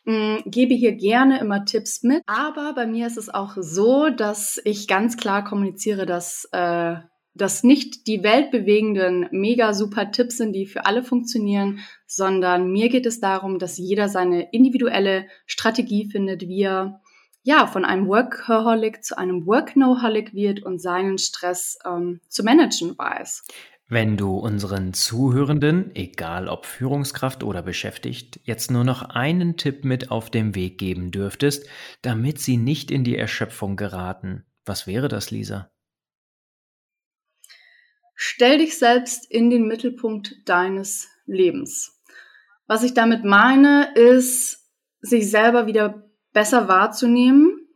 mh, 0.04 0.40
gebe 0.46 0.74
hier 0.74 0.96
gerne 0.96 1.38
immer 1.38 1.64
Tipps 1.64 2.02
mit. 2.02 2.24
Aber 2.26 2.72
bei 2.74 2.88
mir 2.88 3.06
ist 3.06 3.16
es 3.16 3.32
auch 3.32 3.54
so, 3.56 4.11
dass 4.11 4.61
ich 4.64 4.88
ganz 4.88 5.16
klar 5.16 5.44
kommuniziere, 5.44 6.06
dass 6.06 6.48
äh, 6.50 6.96
das 7.37 7.62
nicht 7.62 8.07
die 8.07 8.22
weltbewegenden, 8.22 9.29
mega 9.31 9.75
super 9.75 10.11
Tipps 10.11 10.38
sind, 10.38 10.53
die 10.53 10.66
für 10.66 10.87
alle 10.87 11.03
funktionieren, 11.03 11.81
sondern 12.07 12.70
mir 12.70 12.88
geht 12.88 13.07
es 13.07 13.20
darum, 13.20 13.59
dass 13.59 13.79
jeder 13.79 14.09
seine 14.09 14.51
individuelle 14.53 15.27
Strategie 15.46 16.09
findet, 16.11 16.42
wie 16.42 16.62
er 16.62 17.01
ja, 17.42 17.68
von 17.68 17.85
einem 17.85 18.09
Workaholic 18.09 19.05
zu 19.05 19.16
einem 19.16 19.46
Work-No-Holic 19.46 20.35
wird 20.35 20.64
und 20.64 20.83
seinen 20.83 21.16
Stress 21.16 21.79
ähm, 21.87 22.20
zu 22.29 22.42
managen 22.42 22.99
weiß. 22.99 23.44
Wenn 23.88 24.16
du 24.16 24.37
unseren 24.37 24.94
Zuhörenden, 24.94 25.94
egal 25.94 26.49
ob 26.49 26.66
Führungskraft 26.66 27.44
oder 27.44 27.62
beschäftigt, 27.62 28.40
jetzt 28.42 28.72
nur 28.72 28.83
noch 28.83 29.03
einen 29.11 29.57
Tipp 29.57 29.85
mit 29.85 30.11
auf 30.11 30.29
den 30.29 30.57
Weg 30.57 30.79
geben 30.79 31.12
dürftest, 31.12 31.68
damit 32.03 32.40
sie 32.40 32.57
nicht 32.57 32.90
in 32.90 33.05
die 33.05 33.16
Erschöpfung 33.16 33.77
geraten, 33.77 34.44
was 34.64 34.88
wäre 34.88 35.07
das, 35.07 35.31
Lisa? 35.31 35.70
Stell 38.18 38.59
dich 38.59 38.79
selbst 38.79 39.31
in 39.31 39.50
den 39.50 39.68
Mittelpunkt 39.68 40.48
deines 40.48 41.09
Lebens. 41.26 42.02
Was 42.66 42.83
ich 42.83 42.94
damit 42.94 43.24
meine, 43.24 43.94
ist, 43.94 44.64
sich 45.00 45.31
selber 45.31 45.66
wieder 45.66 46.02
besser 46.33 46.66
wahrzunehmen, 46.66 47.68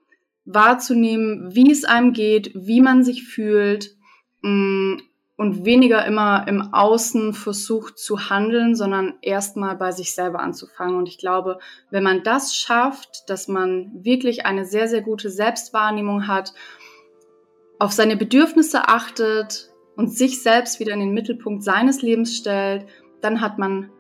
wahrzunehmen, 0.47 1.55
wie 1.55 1.71
es 1.71 1.85
einem 1.85 2.15
geht, 2.15 2.53
wie 2.55 2.81
man 2.81 3.05
sich 3.05 3.29
fühlt 3.29 3.95
mm, 4.41 4.97
und 5.37 5.65
weniger 5.67 6.07
immer 6.07 6.47
im 6.49 6.73
Außen 6.73 7.35
versucht 7.35 7.99
zu 7.99 8.31
handeln, 8.31 8.75
sondern 8.75 9.19
erstmal 9.21 9.77
bei 9.77 9.93
sich 9.93 10.15
selber 10.15 10.41
anzufangen. 10.41 10.97
Und 10.97 11.07
ich 11.07 11.19
glaube, 11.19 11.59
wenn 11.91 12.03
man 12.03 12.23
das 12.23 12.57
schafft, 12.57 13.29
dass 13.29 13.47
man 13.47 14.05
wirklich 14.05 14.47
eine 14.47 14.65
sehr, 14.65 14.89
sehr 14.89 15.03
gute 15.03 15.29
Selbstwahrnehmung 15.29 16.27
hat, 16.27 16.55
auf 17.79 17.93
seine 17.93 18.17
Bedürfnisse 18.17 18.89
achtet 18.89 19.70
und 20.01 20.11
sich 20.11 20.43
selbst 20.43 20.81
wieder 20.81 20.95
in 20.95 21.01
den 21.01 21.13
Mittelpunkt 21.13 21.63
seines 21.63 22.01
Lebens 22.01 22.35
stellt, 22.35 22.87
dann 23.21 23.43
hat 23.43 23.59
man, 23.59 23.91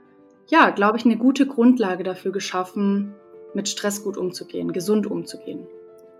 ja, 0.48 0.70
glaube 0.70 0.96
ich, 0.96 1.04
eine 1.04 1.18
gute 1.18 1.46
Grundlage 1.46 2.04
dafür 2.04 2.32
geschaffen, 2.32 3.14
mit 3.52 3.68
Stress 3.68 4.02
gut 4.02 4.16
umzugehen, 4.16 4.72
gesund 4.72 5.06
umzugehen. 5.06 5.66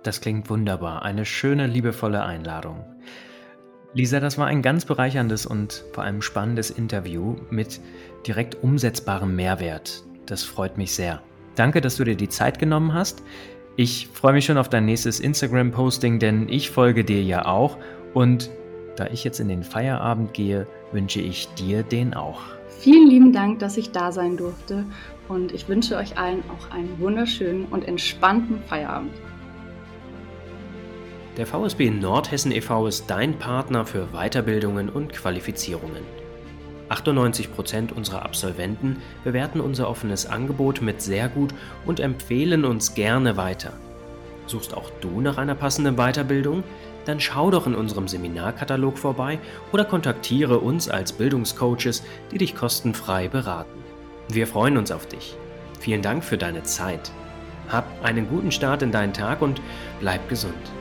Das 0.03 0.21
klingt 0.21 0.51
wunderbar. 0.51 1.03
Eine 1.03 1.25
schöne, 1.25 1.67
liebevolle 1.67 2.23
Einladung. 2.23 2.85
Lisa, 3.95 4.21
das 4.21 4.37
war 4.37 4.49
ein 4.49 4.61
ganz 4.61 4.85
bereicherndes 4.85 5.47
und 5.47 5.83
vor 5.95 6.05
allem 6.05 6.21
spannendes 6.21 6.69
Interview 6.71 7.37
mit 7.49 7.81
direkt 8.27 8.63
umsetzbarem 8.63 9.35
Mehrwert. 9.35 10.05
Das 10.27 10.45
freut 10.45 10.77
mich 10.77 10.95
sehr. 10.95 11.23
Danke, 11.55 11.81
dass 11.81 11.97
du 11.97 12.05
dir 12.05 12.17
die 12.17 12.29
Zeit 12.29 12.59
genommen 12.59 12.93
hast. 12.93 13.23
Ich 13.77 14.09
freue 14.13 14.35
mich 14.35 14.45
schon 14.45 14.59
auf 14.59 14.69
dein 14.69 14.85
nächstes 14.85 15.21
Instagram-Posting, 15.21 16.19
denn 16.19 16.51
ich 16.51 16.69
folge 16.69 17.03
dir 17.03 17.23
ja 17.23 17.47
auch. 17.47 17.79
Und 18.13 18.51
da 19.01 19.07
ich 19.07 19.25
jetzt 19.25 19.41
in 19.41 19.49
den 19.49 19.65
Feierabend 19.65 20.35
gehe, 20.35 20.67
wünsche 20.93 21.23
ich 21.23 21.49
dir 21.55 21.83
den 21.83 22.13
auch. 22.13 22.43
Vielen 22.81 23.09
lieben 23.09 23.33
Dank, 23.33 23.59
dass 23.59 23.79
ich 23.79 23.93
da 23.93 24.13
sein 24.13 24.37
durfte. 24.37 24.85
Und 25.27 25.53
ich 25.53 25.69
wünsche 25.69 25.97
euch 25.97 26.19
allen 26.19 26.43
auch 26.51 26.71
einen 26.71 27.01
wunderschönen 27.01 27.65
und 27.71 27.89
entspannten 27.89 28.63
Feierabend. 28.65 29.15
Der 31.39 31.47
VSB 31.47 31.89
Nordhessen 31.91 32.53
e.V. 32.53 32.89
ist 32.89 33.09
dein 33.09 33.39
Partner 33.39 33.87
für 33.87 34.09
Weiterbildungen 34.13 34.91
und 34.91 35.15
Qualifizierungen. 35.15 36.03
98% 36.91 37.95
unserer 37.95 38.23
Absolventen 38.23 38.99
bewerten 39.25 39.63
unser 39.63 39.89
offenes 39.89 40.27
Angebot 40.27 40.83
mit 40.83 41.01
sehr 41.01 41.31
gut 41.31 41.55
und 41.87 42.01
empfehlen 42.01 42.67
uns 42.67 42.95
gerne 42.95 43.39
weiter. 43.39 43.73
Suchst 44.47 44.77
auch 44.77 44.91
du 45.01 45.23
nach 45.23 45.39
einer 45.39 45.55
passenden 45.55 45.97
Weiterbildung? 45.97 46.65
Dann 47.05 47.21
schau 47.21 47.51
doch 47.51 47.67
in 47.67 47.75
unserem 47.75 48.09
Seminarkatalog 48.09 48.99
vorbei 48.99 49.39
oder 49.73 49.85
kontaktiere 49.85 50.59
uns 50.59 50.89
als 50.89 51.13
Bildungscoaches, 51.13 52.03
die 52.31 52.39
dich 52.39 52.55
kostenfrei 52.55 53.29
beraten. 53.29 53.81
Wir 54.29 54.47
freuen 54.47 54.77
uns 54.77 54.93
auf 54.93 55.07
dich. 55.07 55.37
Vielen 55.81 56.03
Dank 56.03 56.23
für 56.23 56.39
deine 56.39 56.63
Zeit. 56.63 57.11
Hab 57.69 57.87
einen 58.03 58.29
guten 58.29 58.53
Start 58.53 58.83
in 58.83 58.93
deinen 58.93 59.13
Tag 59.13 59.43
und 59.43 59.61
bleib 60.01 60.29
gesund. 60.29 60.80